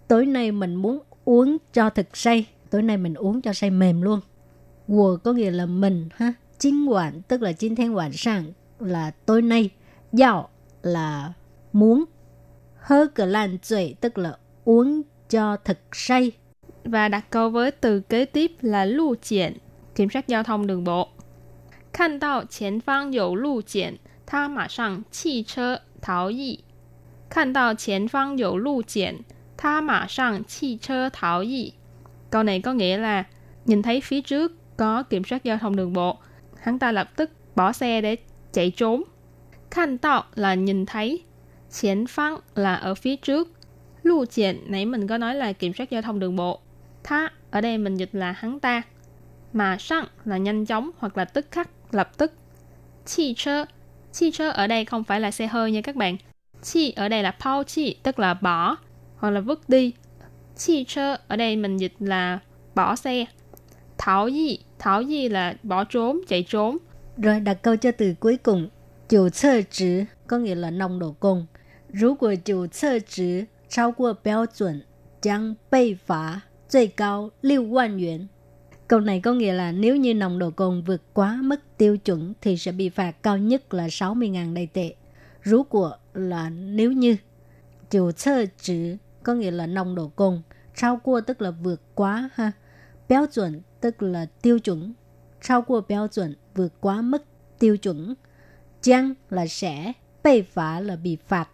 [0.07, 0.99] Tối nay mình muốn
[1.29, 2.47] uống cho thực say.
[2.69, 4.19] Tối nay mình uống cho say mềm luôn.
[4.87, 9.11] Wù có nghĩa là mình ha, chín quản tức là chín thiên quản sang là
[9.25, 9.69] tối nay.
[10.13, 10.49] Dạo
[10.81, 11.33] là
[11.73, 12.05] muốn
[12.79, 16.31] hơ cờ lan 嘴 tức là uống cho thật say.
[16.83, 19.57] Và đặt câu với từ kế tiếp là lưu triển
[19.95, 21.07] kiểm soát giao thông đường bộ.
[21.93, 26.57] Khăn tạo chén phang dầu lưu triển ta mã sang chi chơ tháo y
[27.29, 29.21] Khăn tạo chén phang dầu lưu triển
[29.59, 31.71] Tha 他 mã sang chi chơ thảo gì.
[32.29, 33.23] Câu này có nghĩa là
[33.65, 36.17] nhìn thấy phía trước có kiểm soát giao thông đường bộ,
[36.59, 38.15] hắn ta lập tức bỏ xe để
[38.51, 39.03] chạy trốn.
[39.71, 41.23] Khăn tạo là nhìn thấy,
[41.71, 43.49] chiến phăng là ở phía trước.
[44.03, 46.59] Lưu triển nãy mình có nói là kiểm soát giao thông đường bộ.
[47.03, 48.81] Tha ở đây mình dịch là hắn ta.
[49.53, 52.33] Mà sang là nhanh chóng hoặc là tức khắc, lập tức.
[53.05, 53.65] Chi chơ,
[54.13, 56.17] chi chơ ở đây không phải là xe hơi nha các bạn.
[56.63, 58.77] Chi ở đây là pao chi, tức là bỏ
[59.18, 59.92] hoặc là vứt đi.
[60.56, 62.38] Chi chơ ở đây mình dịch là
[62.74, 63.24] bỏ xe.
[63.98, 66.76] Thảo di, thảo di là bỏ trốn, chạy trốn.
[67.16, 68.68] Rồi đặt câu cho từ cuối cùng.
[69.08, 71.46] Chủ sơ值 có nghĩa là nồng độ cồn.
[71.88, 74.82] 如果主测值超过标准，
[75.20, 78.28] 将被罚最高六万元。
[78.88, 82.56] Câu này có nghĩa là nếu như nồng độ cồn vượt quá mức tiêu chuẩn thì
[82.56, 84.94] sẽ bị phạt cao nhất là 60.000 đầy tệ.
[85.42, 87.16] Rú của là nếu như.
[87.90, 88.98] Chủ sơ值
[89.29, 90.41] có nghĩa là nồng độ cồn.
[90.75, 92.51] Trao cua tức là vượt quá ha.
[93.09, 94.93] Béo chuẩn tức là tiêu chuẩn.
[95.41, 97.23] Trao cua béo chuẩn vượt quá mức
[97.59, 98.15] tiêu chuẩn.
[98.81, 101.49] Giang là sẽ, bê phạt là bị phạt.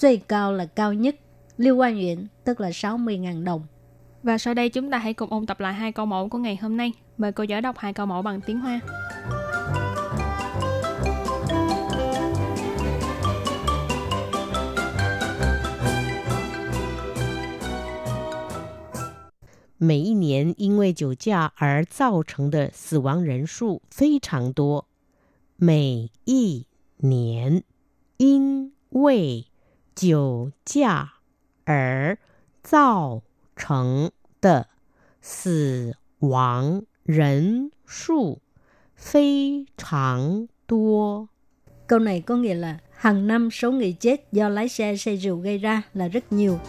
[0.00, 1.16] 最高 là cao là cao nhất.
[1.58, 3.66] lưu quan nguyện tức là 60.000 đồng.
[4.22, 6.58] Và sau đây chúng ta hãy cùng ôn tập lại hai câu mẫu của ngày
[6.62, 6.92] hôm nay.
[7.18, 8.80] Mời cô giáo đọc hai câu mẫu bằng tiếng Hoa.
[19.79, 24.87] 每一年因为酒驾而造成的死亡人数非常多。
[25.57, 26.65] 每一
[26.97, 27.63] 年
[28.17, 29.47] 因为
[29.93, 31.13] 酒驾
[31.65, 32.17] 而
[32.63, 33.21] 造
[33.55, 34.67] 成的
[35.21, 38.41] 死亡人数
[38.95, 41.29] 非常多。
[41.87, 45.37] Câu này có nghĩa là hàng năm số người chết do lái xe say rượu
[45.37, 46.59] gây ra là rất nhiều.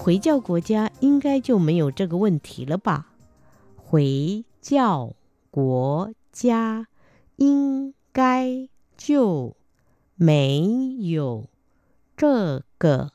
[0.00, 3.06] 回教国家应该就没有这个问题了吧？
[3.76, 5.12] 回教
[5.50, 6.86] 国家
[7.36, 9.56] 应该就
[10.14, 11.46] 没有
[12.16, 13.10] 这个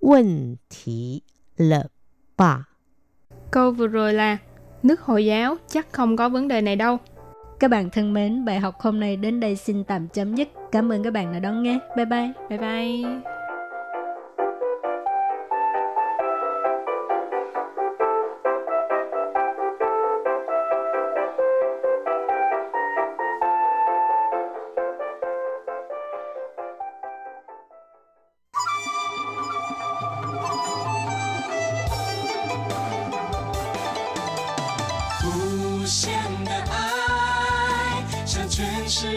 [0.00, 1.22] 问题
[1.56, 1.90] 了
[2.36, 2.68] 吧？
[3.50, 4.38] Câu vừa rồi là
[4.82, 6.98] nước Hồi giáo chắc không có vấn đề này đâu.
[7.58, 10.48] Các bạn thân mến, bài học hôm nay đến đây xin tạm chấm dứt.
[10.72, 11.78] Cảm ơn các bạn đã đón nghe.
[11.96, 12.32] Bye bye.
[12.48, 13.33] Bye bye.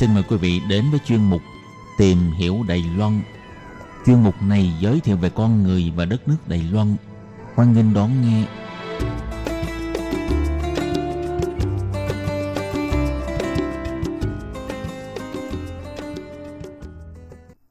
[0.00, 1.42] Xin mời quý vị đến với chuyên mục
[1.98, 3.22] Tìm hiểu Đài Loan.
[4.06, 6.96] Chuyên mục này giới thiệu về con người và đất nước Đài Loan.
[7.54, 8.46] Hoan nghênh đón nghe.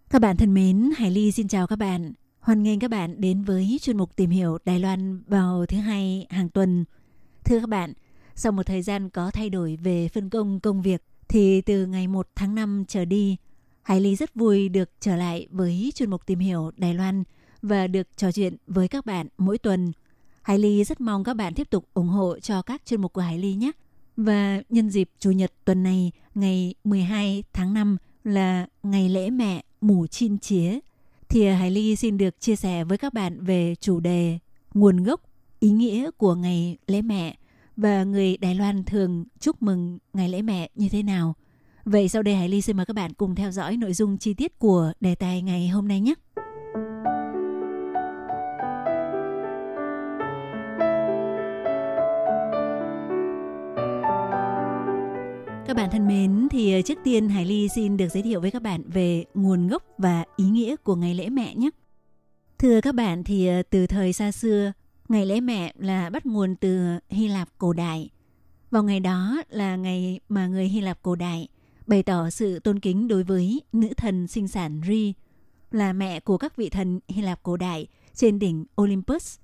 [0.10, 2.13] Các bạn thân mến, Hải Ly xin chào các bạn.
[2.39, 6.28] Hoan nghênh các bạn đến với chuyên mục tìm hiểu Đài Loan vào thứ hai
[6.30, 6.86] hàng tuần.
[7.44, 7.94] Thưa các bạn,
[8.36, 12.08] sau một thời gian có thay đổi về phân công công việc, thì từ ngày
[12.08, 13.38] 1 tháng 5 trở đi,
[13.82, 17.24] Hải Ly rất vui được trở lại với chuyên mục tìm hiểu Đài Loan
[17.62, 19.92] và được trò chuyện với các bạn mỗi tuần.
[20.42, 23.22] Hải Ly rất mong các bạn tiếp tục ủng hộ cho các chuyên mục của
[23.22, 23.72] Hải Ly nhé.
[24.18, 29.63] Và nhân dịp Chủ nhật tuần này, ngày 12 tháng 5 là ngày lễ mẹ
[29.82, 30.80] mù chin chía,
[31.30, 34.39] thì Hải Ly xin được chia sẻ với các bạn về chủ đề
[34.74, 35.22] nguồn gốc,
[35.60, 37.38] ý nghĩa của ngày lễ mẹ
[37.82, 41.36] và người Đài Loan thường chúc mừng ngày lễ mẹ như thế nào.
[41.86, 44.34] Vậy sau đây Hải Ly xin mời các bạn cùng theo dõi nội dung chi
[44.34, 46.13] tiết của đề tài ngày hôm nay nhé.
[55.68, 58.52] Các bạn thân mến, thì ờ, trước tiên Hải Ly xin được giới thiệu với
[58.52, 61.70] các bạn về nguồn gốc và ý nghĩa của ngày lễ mẹ nhé.
[62.60, 64.72] Thưa các bạn, thì ờ, từ thời xa xưa,
[65.10, 68.10] ngày lễ mẹ là bắt nguồn từ Hy Lạp cổ đại.
[68.72, 71.48] Vào ngày đó là ngày mà người Hy Lạp cổ đại
[71.88, 75.13] bày tỏ sự tôn kính đối với nữ thần sinh sản Ri,
[75.72, 79.38] là mẹ của các vị thần Hy Lạp cổ đại trên đỉnh Olympus.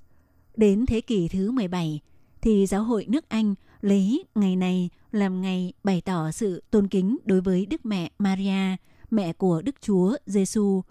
[0.57, 1.99] Đến thế kỷ thứ 17,
[2.41, 7.17] thì giáo hội nước Anh lấy ngày này làm ngày bày tỏ sự tôn kính
[7.25, 8.75] đối với Đức Mẹ Maria,
[9.11, 10.81] mẹ của Đức Chúa Giêsu,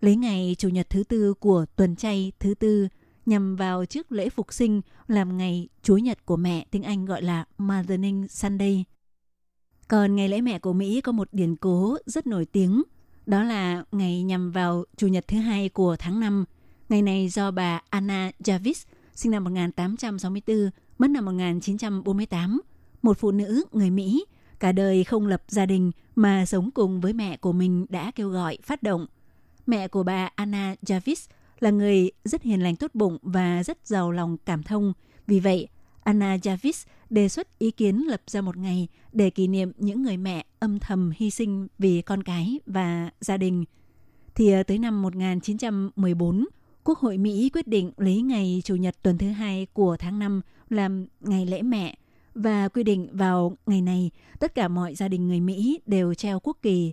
[0.00, 2.88] lấy ngày Chủ nhật thứ tư của tuần chay thứ tư
[3.26, 7.22] nhằm vào trước lễ phục sinh làm ngày Chúa Nhật của mẹ, tiếng Anh gọi
[7.22, 8.84] là Mothering Sunday.
[9.88, 12.82] Còn ngày lễ mẹ của Mỹ có một điển cố rất nổi tiếng,
[13.26, 16.44] đó là ngày nhằm vào Chủ nhật thứ hai của tháng 5.
[16.88, 22.60] Ngày này do bà Anna Jarvis, sinh năm 1864, mất năm 1948,
[23.02, 24.24] một phụ nữ người Mỹ,
[24.60, 28.28] cả đời không lập gia đình mà sống cùng với mẹ của mình đã kêu
[28.28, 29.06] gọi phát động.
[29.66, 31.28] Mẹ của bà Anna Jarvis
[31.62, 34.92] là người rất hiền lành tốt bụng và rất giàu lòng cảm thông.
[35.26, 35.68] Vì vậy,
[36.04, 40.16] Anna Jarvis đề xuất ý kiến lập ra một ngày để kỷ niệm những người
[40.16, 43.64] mẹ âm thầm hy sinh vì con cái và gia đình.
[44.34, 46.46] Thì ờ, tới năm 1914,
[46.84, 50.40] Quốc hội Mỹ quyết định lấy ngày Chủ nhật tuần thứ hai của tháng 5
[50.68, 51.96] làm ngày lễ mẹ
[52.34, 56.40] và quy định vào ngày này tất cả mọi gia đình người Mỹ đều treo
[56.40, 56.92] quốc kỳ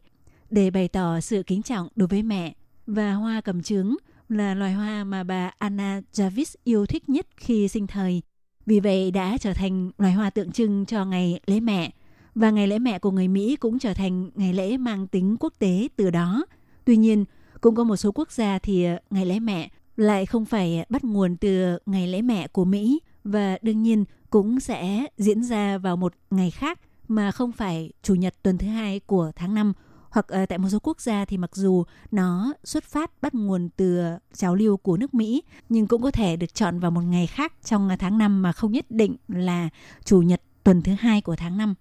[0.49, 2.53] để bày tỏ sự kính trọng đối với mẹ
[2.87, 3.95] và hoa cầm trướng
[4.29, 8.21] là loài hoa mà bà Anna Jarvis yêu thích nhất khi sinh thời.
[8.65, 11.91] Vì vậy đã trở thành loài hoa tượng trưng cho ngày lễ mẹ
[12.35, 15.53] và ngày lễ mẹ của người Mỹ cũng trở thành ngày lễ mang tính quốc
[15.59, 16.45] tế từ đó.
[16.85, 17.25] Tuy nhiên,
[17.61, 21.03] cũng có một số quốc gia thì ờ, ngày lễ mẹ lại không phải bắt
[21.03, 25.97] nguồn từ ngày lễ mẹ của Mỹ và đương nhiên cũng sẽ diễn ra vào
[25.97, 29.73] một ngày khác mà không phải chủ nhật tuần thứ hai của tháng 5
[30.09, 33.69] hoặc uh, tại một số quốc gia thì mặc dù nó xuất phát bắt nguồn
[33.77, 34.01] từ
[34.33, 37.53] trào lưu của nước Mỹ nhưng cũng có thể được chọn vào một ngày khác
[37.63, 39.69] trong ờ, tháng 5 mà không nhất định là
[40.03, 41.75] chủ nhật tuần thứ hai của tháng 5.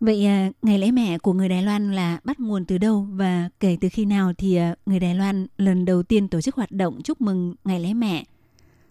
[0.00, 3.48] Vậy uh, ngày lễ mẹ của người Đài Loan là bắt nguồn từ đâu và
[3.60, 6.70] kể từ khi nào thì uh, người Đài Loan lần đầu tiên tổ chức hoạt
[6.70, 8.24] động chúc mừng ngày lễ mẹ?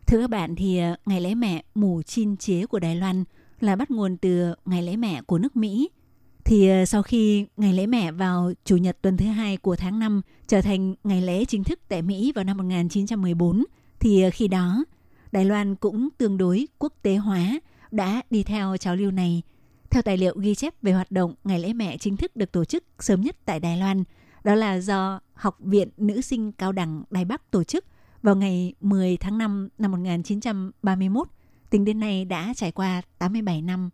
[0.07, 3.23] Thưa các bạn thì ngày lễ mẹ mù chin chế của Đài Loan
[3.59, 5.89] là bắt nguồn từ ngày lễ mẹ của nước Mỹ–
[6.45, 9.99] thì ờ, sau khi ngày lễ mẹ vào chủ nhật tuần thứ hai của tháng
[9.99, 13.63] 5 trở thành ngày lễ chính thức tại Mỹ vào năm 1914
[13.99, 14.83] thì ờ, khi đó
[15.31, 17.59] Đài Loan cũng tương đối quốc tế hóa
[17.91, 19.41] đã đi theo trào lưu này.
[19.89, 22.65] Theo tài liệu ghi chép về hoạt động ngày lễ mẹ chính thức được tổ
[22.65, 24.03] chức sớm nhất tại Đài Loan,
[24.43, 27.85] đó là do Học viện Nữ sinh Cao đẳng Đài Bắc tổ chức
[28.21, 31.27] vào ngày 10 tháng 5 năm 1931.
[31.69, 33.89] Tính đến nay đã trải qua 87 năm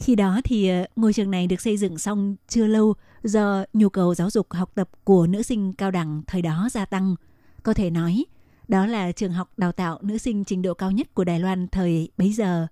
[0.00, 3.88] khi đó thì ờ, ngôi trường này được xây dựng xong chưa lâu do nhu
[3.88, 7.14] cầu giáo dục học tập của nữ sinh cao đẳng thời đó gia tăng.
[7.62, 8.24] Có thể nói,
[8.68, 11.68] đó là trường học đào tạo nữ sinh trình độ cao nhất của Đài Loan
[11.68, 12.66] thời bấy giờ.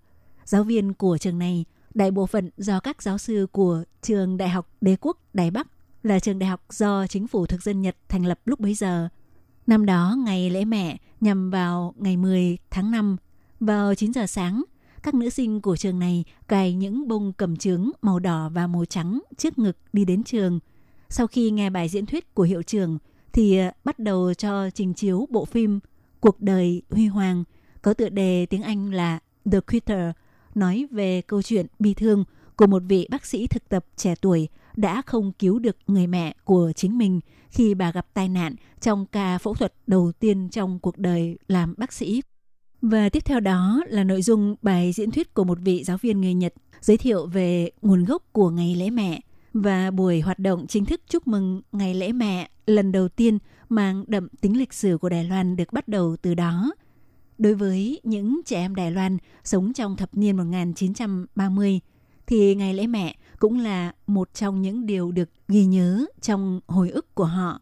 [0.45, 1.65] Giáo viên của trường này,
[1.95, 5.67] đại bộ phận do các giáo sư của trường Đại học Đế quốc Đài Bắc
[6.03, 9.09] là trường đại học do chính phủ thực dân Nhật thành lập lúc bấy giờ.
[9.67, 13.17] Năm đó, ngày lễ mẹ nhằm vào ngày 10 tháng 5,
[13.61, 14.63] vào 9 giờ sáng,
[15.03, 18.85] các nữ sinh của trường này cài những bông cầm trướng màu đỏ và màu
[18.85, 20.59] trắng trước ngực đi đến trường.
[21.09, 22.99] sau khi nghe bài diễn thuyết của hiệu trưởng
[23.33, 25.81] thì ờ, bắt đầu cho trình chiếu bộ phim
[26.21, 27.45] Cuộc đời huy hoàng
[27.83, 29.19] có tựa đề tiếng Anh là
[29.53, 30.11] The Quitter,
[30.55, 32.25] nói về câu chuyện bi thương
[32.57, 36.35] của một vị bác sĩ thực tập trẻ tuổi đã không cứu được người mẹ
[36.45, 37.21] của chính mình
[37.51, 41.75] khi bà gặp tai nạn trong ca phẫu thuật đầu tiên trong cuộc đời làm
[41.77, 42.23] bác sĩ.
[42.83, 46.21] Và tiếp theo đó là nội dung bài diễn thuyết của một vị giáo viên
[46.21, 49.21] người Nhật giới thiệu về nguồn gốc của ngày lễ mẹ
[49.53, 54.05] và buổi hoạt động chính thức chúc mừng ngày lễ mẹ lần đầu tiên mang
[54.07, 56.73] đậm tính lịch sử của Đài Loan được bắt đầu từ đó.
[57.39, 61.81] Đối với những trẻ em Đài Loan sống trong thập niên 1930
[62.27, 66.91] thì ngày lễ mẹ cũng là một trong những điều được ghi nhớ trong hồi
[66.91, 67.61] ức của họ.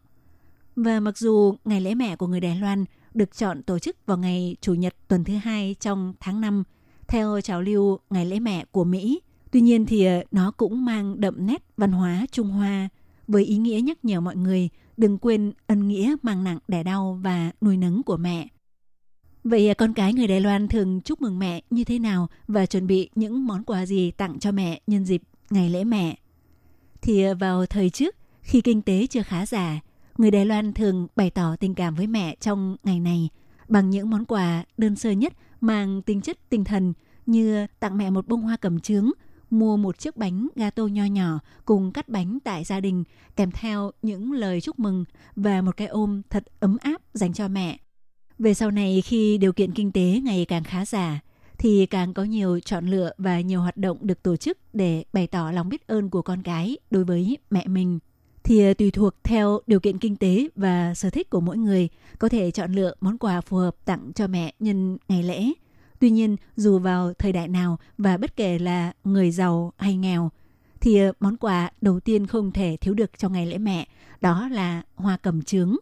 [0.77, 2.85] Và mặc dù ngày lễ mẹ của người Đài Loan
[3.17, 6.65] được chọn tổ chức vào ngày Chủ nhật tuần thứ hai trong tháng 5,
[7.09, 11.21] theo trào lưu ngày lễ mẹ của Mỹ, tuy nhiên thì ờ, nó cũng mang
[11.21, 12.89] đậm nét văn hóa Trung Hoa
[13.29, 17.21] với ý nghĩa nhắc nhở mọi người đừng quên ân nghĩa mang nặng đẻ đau
[17.23, 18.49] và nuôi nấng của mẹ.
[19.45, 22.67] Vậy ờ, con cái người Đài Loan thường chúc mừng mẹ như thế nào và
[22.67, 26.19] chuẩn bị những món quà gì tặng cho mẹ nhân dịp ngày lễ mẹ?
[27.03, 29.81] Thì ờ, vào thời trước, khi kinh tế chưa khá giả,
[30.19, 33.29] người Đài Loan thường bày tỏ tình cảm với mẹ trong ngày này
[33.69, 36.93] bằng những món quà đơn sơ nhất mang tính chất tinh thần
[37.27, 39.11] như tặng mẹ một bông hoa cầm trướng,
[39.51, 43.05] mua một chiếc bánh gato nho nhỏ cùng cắt bánh tại gia đình
[43.37, 45.05] kèm theo những lời chúc mừng
[45.37, 47.79] và một cái ôm thật ấm áp dành cho mẹ.
[48.39, 51.21] Về sau này khi điều kiện kinh tế ngày càng khá giả
[51.59, 55.27] thì càng có nhiều chọn lựa và nhiều hoạt động được tổ chức để bày
[55.27, 57.99] tỏ lòng biết ơn của con cái đối với mẹ mình
[58.47, 61.89] thì à, tùy thuộc theo điều kiện kinh tế và sở thích của mỗi người
[62.19, 65.53] có thể chọn lựa món quà phù hợp tặng cho mẹ nhân ngày lễ.
[65.99, 70.31] Tuy nhiên, dù vào thời đại nào và bất kể là người giàu hay nghèo,
[70.81, 73.89] thì à, món quà đầu tiên không thể thiếu được trong ngày lễ mẹ,
[74.21, 75.77] đó là hoa cầm chướng.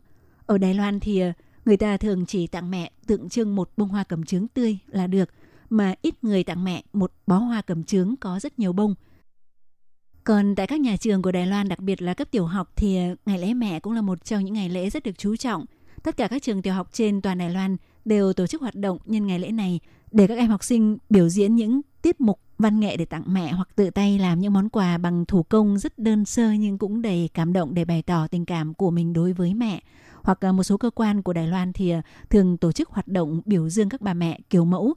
[0.47, 1.33] Ở Đài Loan thì à,
[1.65, 5.07] người ta thường chỉ tặng mẹ tượng trưng một bông hoa cầm chướng tươi là
[5.07, 5.29] được,
[5.71, 8.95] mà ít người tặng mẹ một bó hoa cầm chướng có rất nhiều bông–
[10.25, 12.99] còn tại các nhà trường của Đài Loan, đặc biệt là cấp tiểu học thì
[13.27, 15.65] ngày lễ mẹ cũng là một trong những ngày lễ rất được chú trọng.
[16.03, 18.99] Tất cả các trường tiểu học trên toàn Đài Loan đều tổ chức hoạt động
[19.05, 19.81] nhân ngày lễ này
[20.13, 23.53] để các em học sinh biểu diễn những tiết mục văn nghệ để tặng mẹ
[23.53, 27.03] hoặc tự tay làm những món quà bằng thủ công rất đơn sơ nhưng cũng
[27.03, 29.83] đầy cảm động để bày tỏ tình cảm của mình đối với mẹ.
[30.23, 31.93] Hoặc một số cơ quan của Đài Loan thì
[32.31, 34.95] thường tổ chức hoạt động biểu dương các bà mẹ kiểu mẫu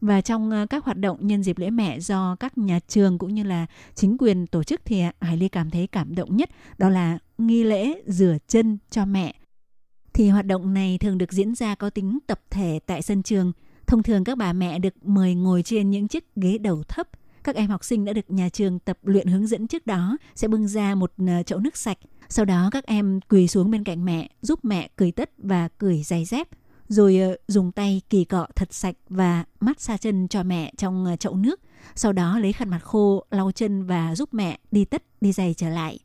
[0.00, 3.34] và trong ờ, các hoạt động nhân dịp lễ mẹ do các nhà trường cũng
[3.34, 6.50] như là chính quyền tổ chức thì à, Hải Ly cảm thấy cảm động nhất
[6.78, 9.34] đó là nghi lễ rửa chân cho mẹ.
[10.12, 13.52] Thì hoạt động này thường được diễn ra có tính tập thể tại sân trường.
[13.86, 17.08] Thông thường các bà mẹ được mời ngồi trên những chiếc ghế đầu thấp.
[17.44, 20.48] Các em học sinh đã được nhà trường tập luyện hướng dẫn trước đó, sẽ
[20.48, 21.98] bưng ra một ờ, chậu nước sạch.
[22.28, 26.02] Sau đó các em quỳ xuống bên cạnh mẹ, giúp mẹ cởi tất và cởi
[26.02, 26.48] giày dép
[26.88, 31.04] rồi ờ, dùng tay kỳ cọ thật sạch và mát xa chân cho mẹ trong
[31.04, 31.60] ờ, chậu nước.
[31.94, 35.54] Sau đó lấy khăn mặt khô lau chân và giúp mẹ đi tất đi giày
[35.54, 35.98] trở lại.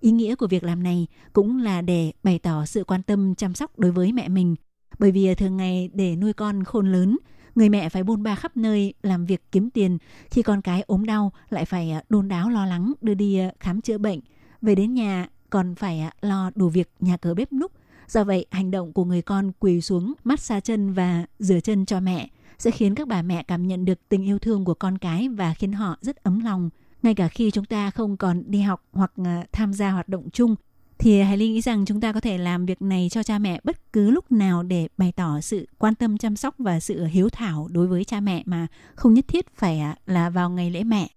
[0.00, 3.54] Ý nghĩa của việc làm này cũng là để bày tỏ sự quan tâm chăm
[3.54, 4.54] sóc đối với mẹ mình.
[4.98, 7.18] Bởi vì ờ, thường ngày để nuôi con khôn lớn,
[7.54, 9.98] người mẹ phải bôn ba khắp nơi làm việc kiếm tiền.
[10.30, 13.98] Khi con cái ốm đau lại phải đôn đáo lo lắng đưa đi khám chữa
[13.98, 14.20] bệnh.
[14.62, 17.72] Về đến nhà còn phải lo đủ việc nhà cửa bếp núc
[18.08, 21.86] Do vậy, hành động của người con quỳ xuống mát xa chân và rửa chân
[21.86, 22.28] cho mẹ
[22.58, 25.54] sẽ khiến các bà mẹ cảm nhận được tình yêu thương của con cái và
[25.54, 26.70] khiến họ rất ấm lòng.
[27.02, 30.30] Ngay cả khi chúng ta không còn đi học hoặc à, tham gia hoạt động
[30.32, 30.54] chung,
[30.98, 33.60] thì Hải Ly nghĩ rằng chúng ta có thể làm việc này cho cha mẹ
[33.64, 37.28] bất cứ lúc nào để bày tỏ sự quan tâm chăm sóc và sự hiếu
[37.28, 40.84] thảo đối với cha mẹ mà không nhất thiết phải à, là vào ngày lễ
[40.84, 41.08] mẹ.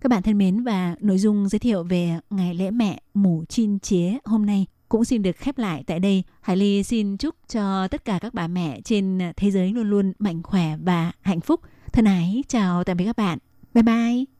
[0.00, 3.78] Các bạn thân mến và nội dung giới thiệu về ngày lễ mẹ mủ chin
[3.78, 6.22] chế hôm nay cũng xin được khép lại tại đây.
[6.40, 10.12] Hải Ly xin chúc cho tất cả các bà mẹ trên thế giới luôn luôn
[10.18, 11.60] mạnh khỏe và hạnh phúc.
[11.92, 13.38] Thân ái, chào tạm biệt các bạn.
[13.74, 14.39] Bye bye.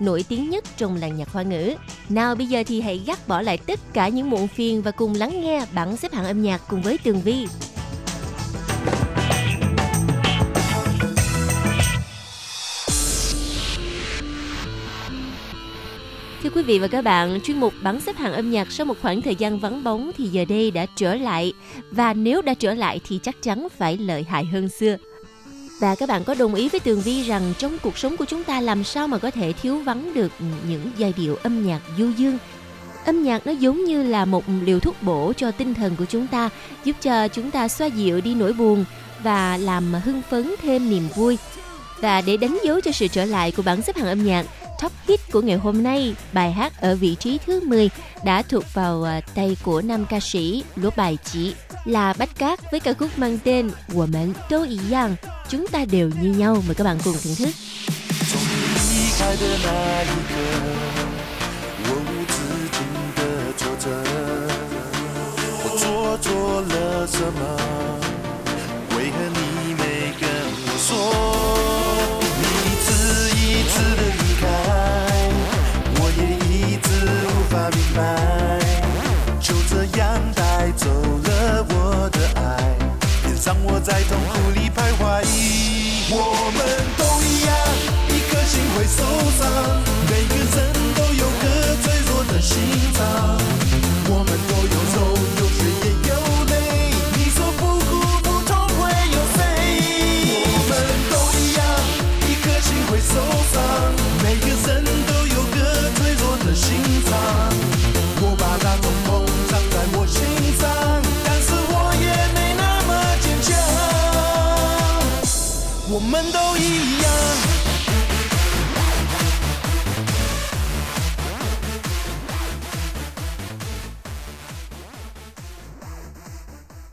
[0.00, 1.74] nổi tiếng nhất trong làng nhạc hoa ngữ.
[2.08, 5.14] Nào bây giờ thì hãy gác bỏ lại tất cả những muộn phiền và cùng
[5.14, 7.46] lắng nghe bảng xếp hạng âm nhạc cùng với Tường Vi.
[16.42, 18.94] Thưa quý vị và các bạn, chuyên mục bắn xếp hạng âm nhạc sau một
[19.02, 21.52] khoảng thời gian vắng bóng thì giờ đây đã trở lại.
[21.90, 24.96] Và nếu đã trở lại thì chắc chắn phải lợi hại hơn xưa.
[25.78, 28.44] Và các bạn có đồng ý với Tường Vi rằng trong cuộc sống của chúng
[28.44, 30.32] ta làm sao mà có thể thiếu vắng được
[30.68, 32.38] những giai điệu âm nhạc du dương?
[33.04, 36.26] Âm nhạc nó giống như là một liều thuốc bổ cho tinh thần của chúng
[36.26, 36.50] ta,
[36.84, 38.84] giúp cho chúng ta xoa dịu đi nỗi buồn
[39.22, 41.38] và làm hưng phấn thêm niềm vui.
[42.00, 44.46] Và để đánh dấu cho sự trở lại của bảng xếp hạng âm nhạc
[44.81, 47.89] top hit của ngày hôm nay, bài hát ở vị trí thứ 10
[48.23, 51.53] đã thuộc vào à, tay của nam ca sĩ Lúa Bài Chỉ
[51.85, 55.15] là Bách Cát với ca khúc mang tên Của mình都一样,
[55.49, 56.63] chúng ta đều như nhau.
[56.67, 57.49] Mời các bạn cùng thưởng thức.
[58.29, 58.47] 从你
[58.89, 59.67] 离开的那
[60.03, 60.33] 一刻，
[61.85, 62.35] 我无止
[62.71, 62.77] 境
[63.15, 63.19] 的
[63.57, 63.85] 挫折，
[65.63, 66.73] 我做错了
[67.07, 67.41] 什么？
[68.97, 69.37] 为何你
[69.75, 69.81] 没
[70.19, 70.23] 跟
[70.65, 71.16] 我说？
[83.88, 85.24] 在痛苦里徘徊。
[86.10, 86.14] 我
[86.52, 86.60] 们
[86.98, 87.56] 都一样，
[88.10, 89.00] 一颗心会受
[89.38, 89.48] 伤，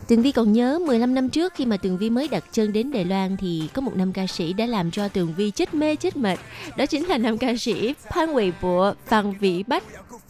[0.08, 2.92] Tường Vi còn nhớ 15 năm trước khi mà Tường Vi mới đặt chân đến
[2.92, 5.96] Đài Loan thì có một nam ca sĩ đã làm cho Tường Vi chết mê
[5.96, 6.40] chết mệt.
[6.78, 9.84] Đó chính là nam ca sĩ Phan Huệ Bộ, Phan Vĩ Bách.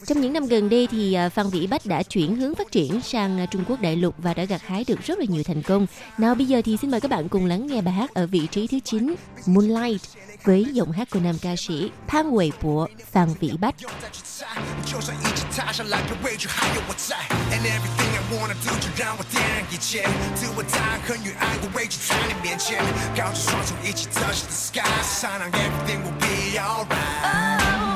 [0.05, 3.01] Trong những năm gần đây thì à, Phan Vĩ Bách đã chuyển hướng phát triển
[3.01, 5.61] sang à, Trung Quốc đại lục và đã gặt hái được rất là nhiều thành
[5.61, 5.87] công.
[6.17, 8.47] Nào bây giờ thì xin mời các bạn cùng lắng nghe bài hát ở vị
[8.51, 9.15] trí thứ 9
[9.45, 10.01] Moonlight
[10.43, 13.75] với giọng hát của nam ca sĩ Phan Huệ Bộ, Phan Vĩ Bách.
[18.25, 20.03] 就算一起踏上来的位置还有我在，and everything I wanna do 就让我点燃一切，
[20.35, 22.83] 自我大很与爱过畏惧在你面前，
[23.15, 27.94] 高举双手一起 touch the sky，sun on everything will be alright。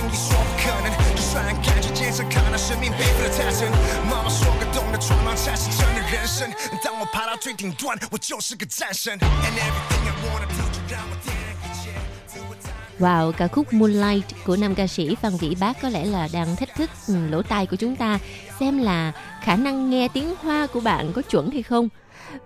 [0.00, 3.70] 轻易说不可能，就算感觉坚强，看到生命背负的太沉。
[4.08, 6.50] 妈妈说过，懂得闯荡才是真的人生。
[6.82, 9.18] 当我爬到最顶端，我就是个战神。
[9.18, 11.90] And everything I wanna do，就让我点燃一切。
[12.26, 16.56] 自我在 Wow, ca khúc Moonlight của nam ca sĩ Phan Vĩ Bác có lẽ là đang
[16.56, 18.18] thách thức ừ, lỗ tai của chúng ta
[18.60, 21.88] xem là khả năng nghe tiếng Hoa của bạn có chuẩn hay không.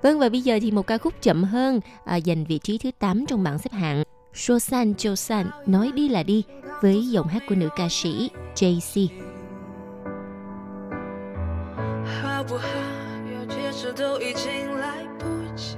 [0.02, 2.90] Vâng và bây giờ thì một ca khúc chậm hơn à, giành vị trí thứ
[2.98, 4.02] 8 trong bảng xếp hạng.
[4.34, 6.44] So San Jo San nói đi là đi
[6.80, 9.08] với giọng hát của nữ ca sĩ JC.
[12.22, 12.66] 好不好？
[13.32, 15.26] 要解释都已经来不
[15.56, 15.76] 及。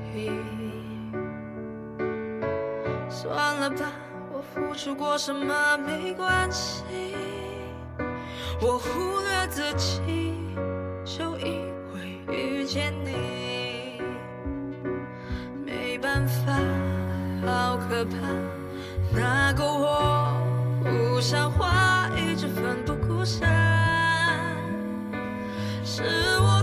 [3.10, 3.92] 算了吧，
[4.32, 6.84] 我付出过什么没关系，
[8.60, 10.34] 我忽略自己，
[11.04, 13.05] 就因为遇见你。
[17.97, 18.15] 可怕，
[19.11, 20.31] 那个我
[20.83, 23.49] 不像话，一直奋不顾身。
[25.83, 26.03] 是
[26.39, 26.56] 我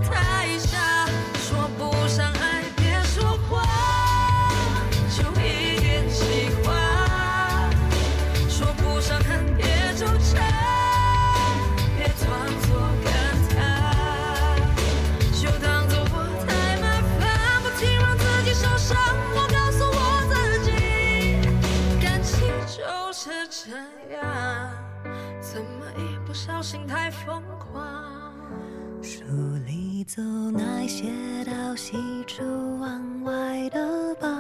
[30.14, 31.10] 走那些
[31.44, 32.44] 到西出
[32.78, 34.30] 望外的傍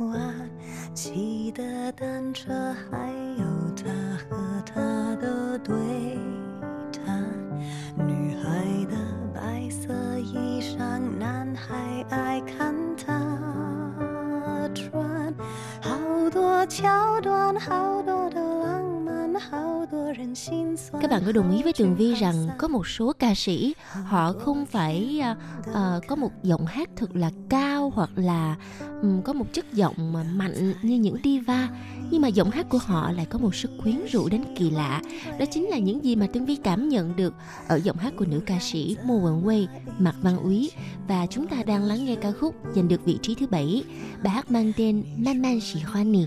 [0.00, 0.50] 晚，
[0.92, 2.52] 骑的单车，
[2.90, 3.08] 还
[3.38, 3.44] 有
[3.76, 3.84] 他
[4.28, 4.82] 和她
[5.22, 5.76] 的对
[6.90, 7.22] 谈。
[8.04, 8.96] 女孩的
[9.32, 13.12] 白色衣裳，男孩爱看她
[14.74, 15.32] 穿。
[15.80, 18.40] 好多桥段，好多的，
[21.00, 23.74] các bạn có đồng ý với tường vi rằng có một số ca sĩ
[24.04, 25.22] họ không phải
[25.60, 25.74] uh,
[26.08, 28.56] có một giọng hát thật là cao hoặc là
[29.02, 31.68] um, có một chất giọng mà mạnh như những diva
[32.10, 35.02] nhưng mà giọng hát của họ lại có một sức quyến rũ đến kỳ lạ.
[35.38, 37.34] Đó chính là những gì mà tường vi cảm nhận được
[37.68, 39.66] ở giọng hát của nữ ca sĩ Mo Wen Wei
[39.98, 40.70] Mạc Văn Úy.
[41.08, 43.84] Và chúng ta đang lắng nghe ca khúc giành được vị trí thứ bảy.
[44.22, 46.26] Bài hát mang tên Man Man Chỉ Hoa Nì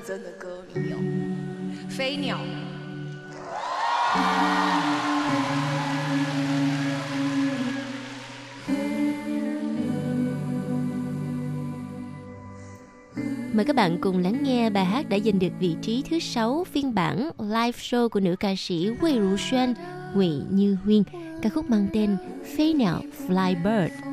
[0.00, 0.96] 真的歌迷哦，
[1.90, 2.38] 飞鸟。
[13.52, 16.64] Mời các bạn cùng lắng nghe bài hát đã giành được vị trí thứ 6
[16.64, 19.74] phiên bản live show của nữ ca sĩ Wei Ru Xuân,
[20.14, 21.02] Ngụy Như Huyên,
[21.42, 22.16] ca khúc mang tên
[22.56, 24.09] 飞鸟 Fly Bird.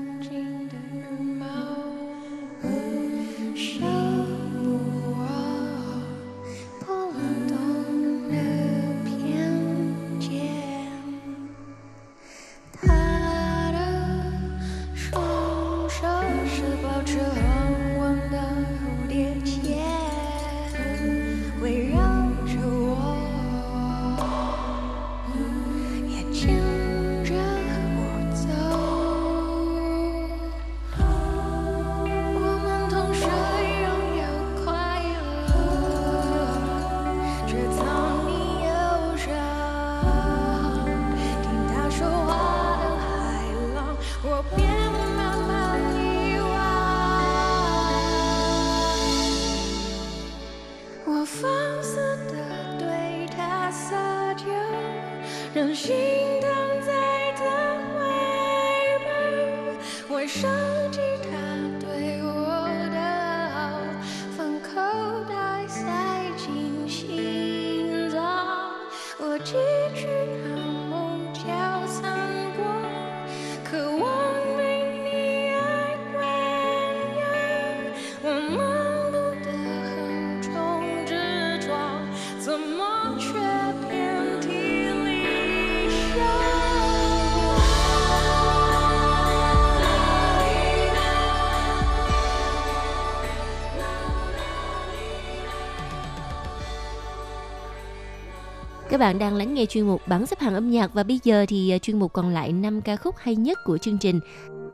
[98.98, 101.46] ？Các bạn đang lắng nghe chuyên mục bảng xếp hạng âm nhạc và bây giờ
[101.48, 104.20] thì à, chuyên mục còn lại 5 ca khúc hay nhất của chương trình.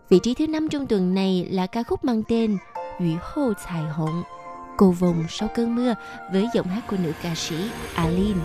[0.10, 2.58] Vị trí thứ năm trong tuần này là ca khúc mang tên
[3.00, 4.24] Ủy hô彩Hồng,
[4.78, 5.94] Cầu vồng sau cơn mưa
[6.34, 7.56] với giọng hát của nữ ca sĩ
[7.96, 8.42] Aline.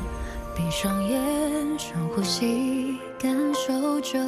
[0.56, 4.20] 闭上眼，深呼吸，感受着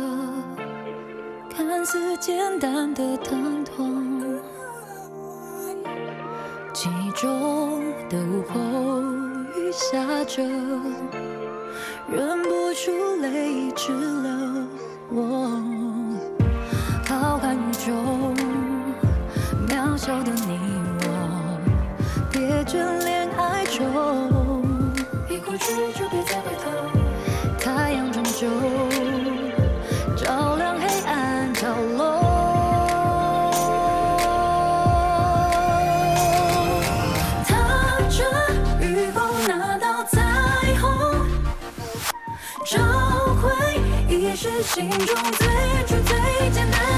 [1.57, 4.37] 看似简单的疼痛。
[6.75, 8.61] 记忆中的午后，
[9.57, 10.43] 雨下着，
[12.12, 15.41] 忍不住泪直流。
[44.74, 44.98] 心中
[45.34, 46.91] 最远，却最简单。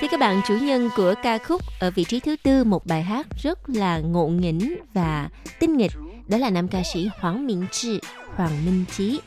[0.00, 3.02] Thì các bạn chủ nhân của ca khúc ở vị trí thứ tư một bài
[3.02, 5.28] hát rất là ngộ nghĩnh và
[5.60, 5.92] tinh nghịch
[6.28, 8.00] đó là nam ca sĩ Hoàng Minh Trí,
[8.36, 9.20] Hoàng Minh Chí.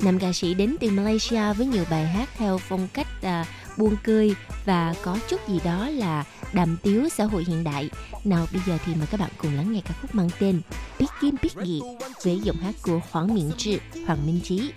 [0.00, 3.44] Nam ca sĩ đến từ Malaysia với nhiều bài hát theo phong cách à,
[3.76, 7.90] buông cười và có chút gì đó là đàm tiếu xã hội hiện đại.
[8.24, 10.60] Nào bây giờ thì mời các bạn cùng lắng nghe ca khúc mang tên
[10.98, 11.80] Biết Kim Biết Gì
[12.24, 14.72] với giọng hát của Hoàng Minh Trí, Hoàng Minh Chí.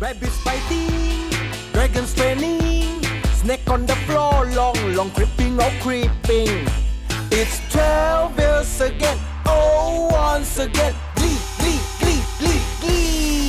[0.00, 1.41] Rabbit fighting,
[1.72, 3.02] dragons training.
[3.34, 6.66] Snake on the floor, long, long creeping, oh creeping.
[7.30, 10.94] It's 12 years again, oh once again.
[11.16, 13.41] Glee, glee, glee, glee, glee.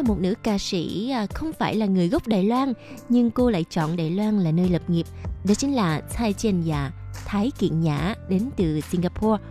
[0.00, 2.72] Là một nữ ca sĩ à, không phải là người gốc Đài Loan,
[3.08, 5.06] nhưng cô lại chọn Đài Loan là nơi lập nghiệp.
[5.44, 6.90] Đó chính là Thái Chen Dạ
[7.26, 9.42] Thái Kiện Nhã, đến từ Singapore.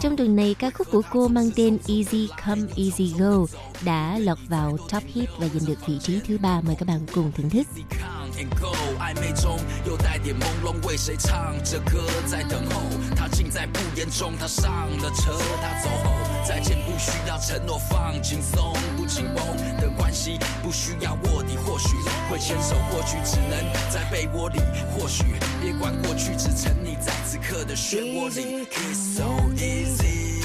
[0.00, 3.46] Trong tuần này, ca khúc của cô mang tên Easy Come, Easy Go
[3.81, 7.05] đã lọt vào top hit và giành được vị trí thứ ba mời các bạn
[7.13, 12.81] cùng thưởng thức 抗 and go，暧昧中又带点朦胧，为谁唱着歌在等候？
[13.15, 16.11] 他尽在不言中，他上了车，他走后
[16.47, 19.45] 再见不需要承诺，放轻松不紧绷
[19.81, 21.95] 的关系，不需要卧底，或许
[22.29, 24.59] 会牵手，或许只能在被窝里，
[24.95, 25.23] 或许
[25.61, 28.67] 别管过去，只沉溺在此刻的漩涡里。
[28.67, 29.25] It's so
[29.55, 30.43] easy，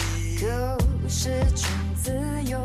[1.09, 1.69] 是种
[2.03, 2.13] 自
[2.51, 2.59] 由。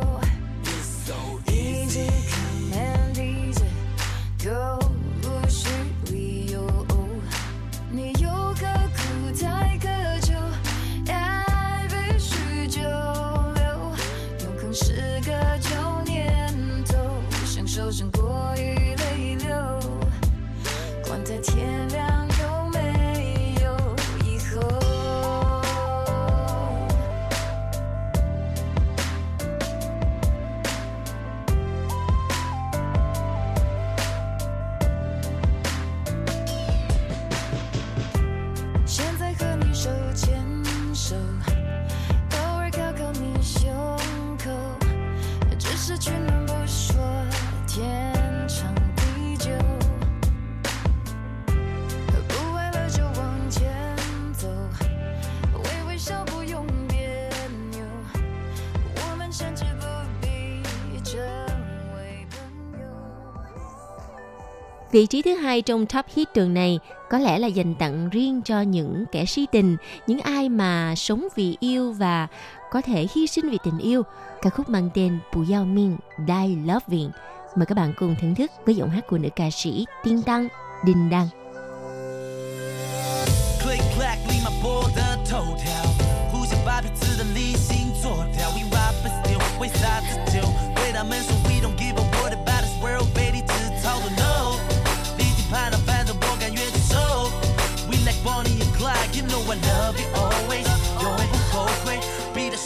[64.95, 66.79] Vị trí thứ hai trong top hit tuần này
[67.11, 69.77] có lẽ là dành tặng riêng cho những kẻ si tình,
[70.07, 72.27] những ai mà sống vì yêu và
[72.71, 74.03] có thể hy sinh vì tình yêu.
[74.43, 75.97] Ca khúc mang tên Bù Giao Minh
[76.29, 77.11] Die Loving.
[77.57, 80.49] Mời các bạn cùng thưởng thức với giọng hát của nữ ca sĩ Tiên Đăng,
[80.85, 81.29] Đình Đăng.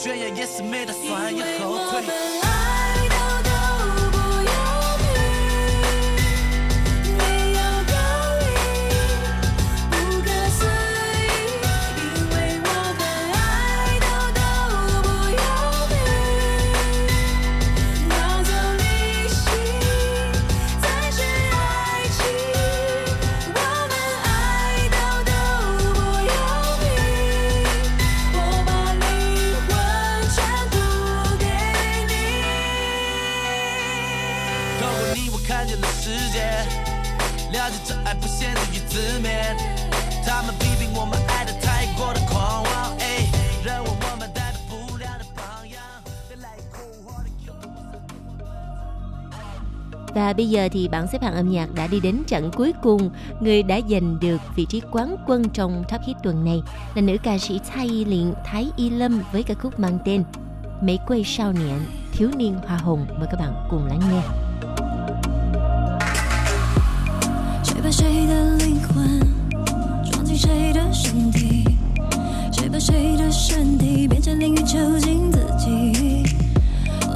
[0.00, 2.47] 宣言也是没打算因要后退。
[50.37, 53.09] bây giờ thì bảng xếp hạng âm nhạc đã đi đến trận cuối cùng.
[53.39, 56.61] Người đã giành được vị trí quán quân trong top hit tuần này
[56.95, 60.23] là nữ ca sĩ Thái Y Liên Thái Y Lâm với ca khúc mang tên
[60.81, 61.79] Mỹ quê sao niệm
[62.11, 63.05] thiếu niên hoa hồng.
[63.19, 64.21] Mời các bạn cùng lắng nghe.
[67.63, 69.19] 谁把谁的灵魂
[70.11, 71.65] 装进谁的身体？
[72.51, 76.23] 谁把谁的身体变成淋雨囚禁自己？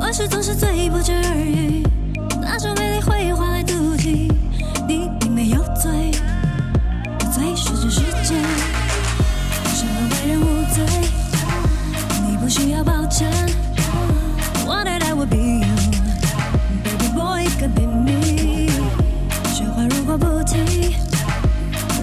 [0.01, 1.83] 往事总是最不值而语，
[2.54, 4.30] 那种美丽会换来妒忌。
[4.86, 6.10] 你并没有罪，
[7.32, 8.34] 罪是这世界，
[9.72, 10.84] 什么为人无罪？
[12.28, 13.32] 你不需要抱歉。
[14.66, 15.74] Wanted I would be you,
[16.84, 18.68] baby boy could be me。
[19.54, 20.92] 雪花如果不停，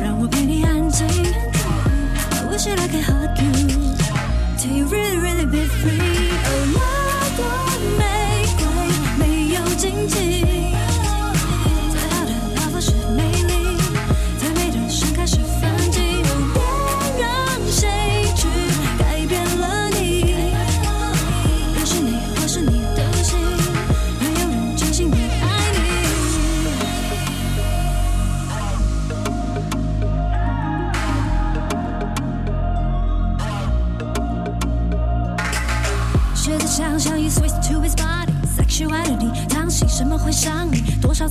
[0.02, 1.06] 让我陪你安静。
[1.06, 3.93] I wish that I could hug you,
[4.58, 6.18] till you really really be free。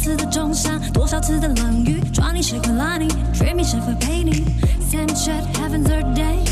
[0.08, 4.42] 次的重伤，多少次的冷雨，抓你谁会拉你，dream 你谁会陪你
[4.90, 6.47] ？Same chat heavens are day，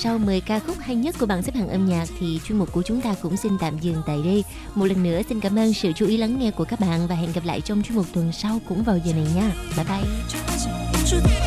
[0.00, 2.72] sau 10 ca khúc hay nhất của bảng xếp hạng âm nhạc thì chuyên mục
[2.72, 4.44] của chúng ta cũng xin tạm dừng tại đây.
[4.74, 7.14] Một lần nữa xin cảm ơn sự chú ý lắng nghe của các bạn và
[7.14, 9.52] hẹn gặp lại trong chuyên mục tuần sau cũng vào giờ này nha.
[9.76, 11.45] Bye bye.